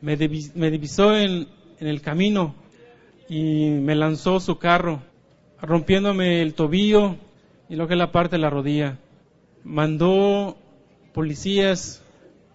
[0.01, 1.49] me, divisó en,
[1.79, 2.55] el camino
[3.29, 5.01] y me lanzó su carro,
[5.61, 7.15] rompiéndome el tobillo
[7.69, 8.97] y lo que es la parte de la rodilla.
[9.63, 10.57] Mandó
[11.13, 12.01] policías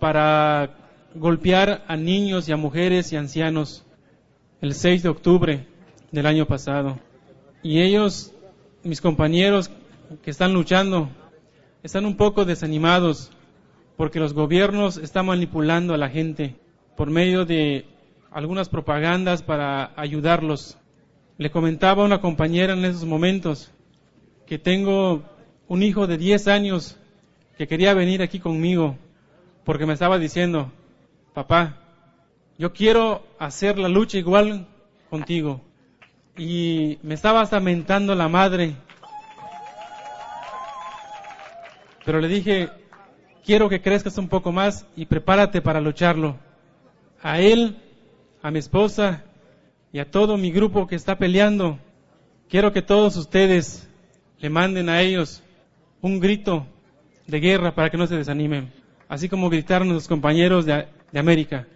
[0.01, 0.79] para
[1.15, 3.85] golpear a niños y a mujeres y ancianos
[4.61, 5.67] el 6 de octubre
[6.11, 6.99] del año pasado.
[7.63, 8.33] Y ellos,
[8.83, 9.71] mis compañeros
[10.23, 11.09] que están luchando,
[11.83, 13.31] están un poco desanimados
[13.97, 16.57] porque los gobiernos están manipulando a la gente
[16.97, 17.85] por medio de
[18.31, 20.79] algunas propagandas para ayudarlos.
[21.37, 23.73] Le comentaba a una compañera en esos momentos
[24.47, 25.23] que tengo
[25.67, 26.97] un hijo de 10 años
[27.57, 28.97] que quería venir aquí conmigo
[29.65, 30.73] porque me estaba diciendo,
[31.35, 31.77] papá,
[32.57, 34.67] yo quiero hacer la lucha igual
[35.11, 35.61] contigo.
[36.37, 38.77] Y me estaba hasta mentando la madre.
[42.09, 42.71] Pero le dije,
[43.45, 46.39] quiero que crezcas un poco más y prepárate para lucharlo.
[47.21, 47.77] A él
[48.41, 49.25] a mi esposa
[49.93, 51.79] y a todo mi grupo que está peleando,
[52.49, 53.91] quiero que todos ustedes
[54.39, 55.43] le manden a ellos
[56.01, 56.67] un grito
[57.27, 58.73] de guerra para que no se desanimen,
[59.07, 61.67] así como gritaron los compañeros de, de América.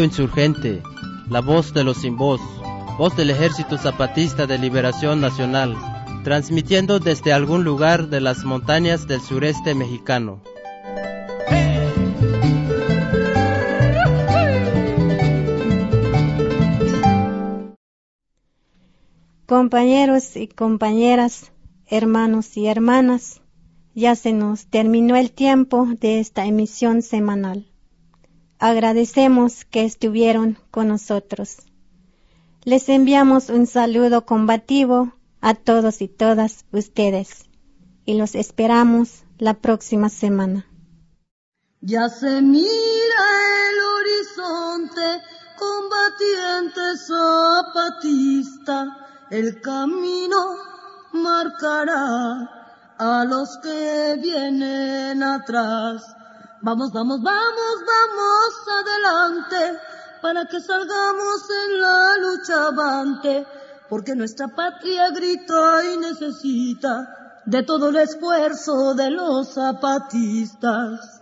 [0.00, 0.82] Insurgente,
[1.28, 2.40] la voz de los sin voz,
[2.96, 5.76] voz del Ejército Zapatista de Liberación Nacional,
[6.24, 10.40] transmitiendo desde algún lugar de las montañas del sureste mexicano.
[19.44, 21.52] Compañeros y compañeras,
[21.86, 23.42] hermanos y hermanas,
[23.94, 27.71] ya se nos terminó el tiempo de esta emisión semanal.
[28.62, 31.56] Agradecemos que estuvieron con nosotros.
[32.62, 37.46] Les enviamos un saludo combativo a todos y todas ustedes
[38.04, 40.64] y los esperamos la próxima semana.
[41.80, 43.24] Ya se mira
[43.68, 45.22] el horizonte,
[45.58, 48.96] combatiente zapatista,
[49.32, 50.38] el camino
[51.12, 52.48] marcará
[52.96, 56.04] a los que vienen atrás
[56.64, 59.80] Vamos, vamos, vamos, vamos adelante
[60.22, 63.44] para que salgamos en la lucha avante,
[63.88, 71.21] porque nuestra patria grita y necesita de todo el esfuerzo de los zapatistas.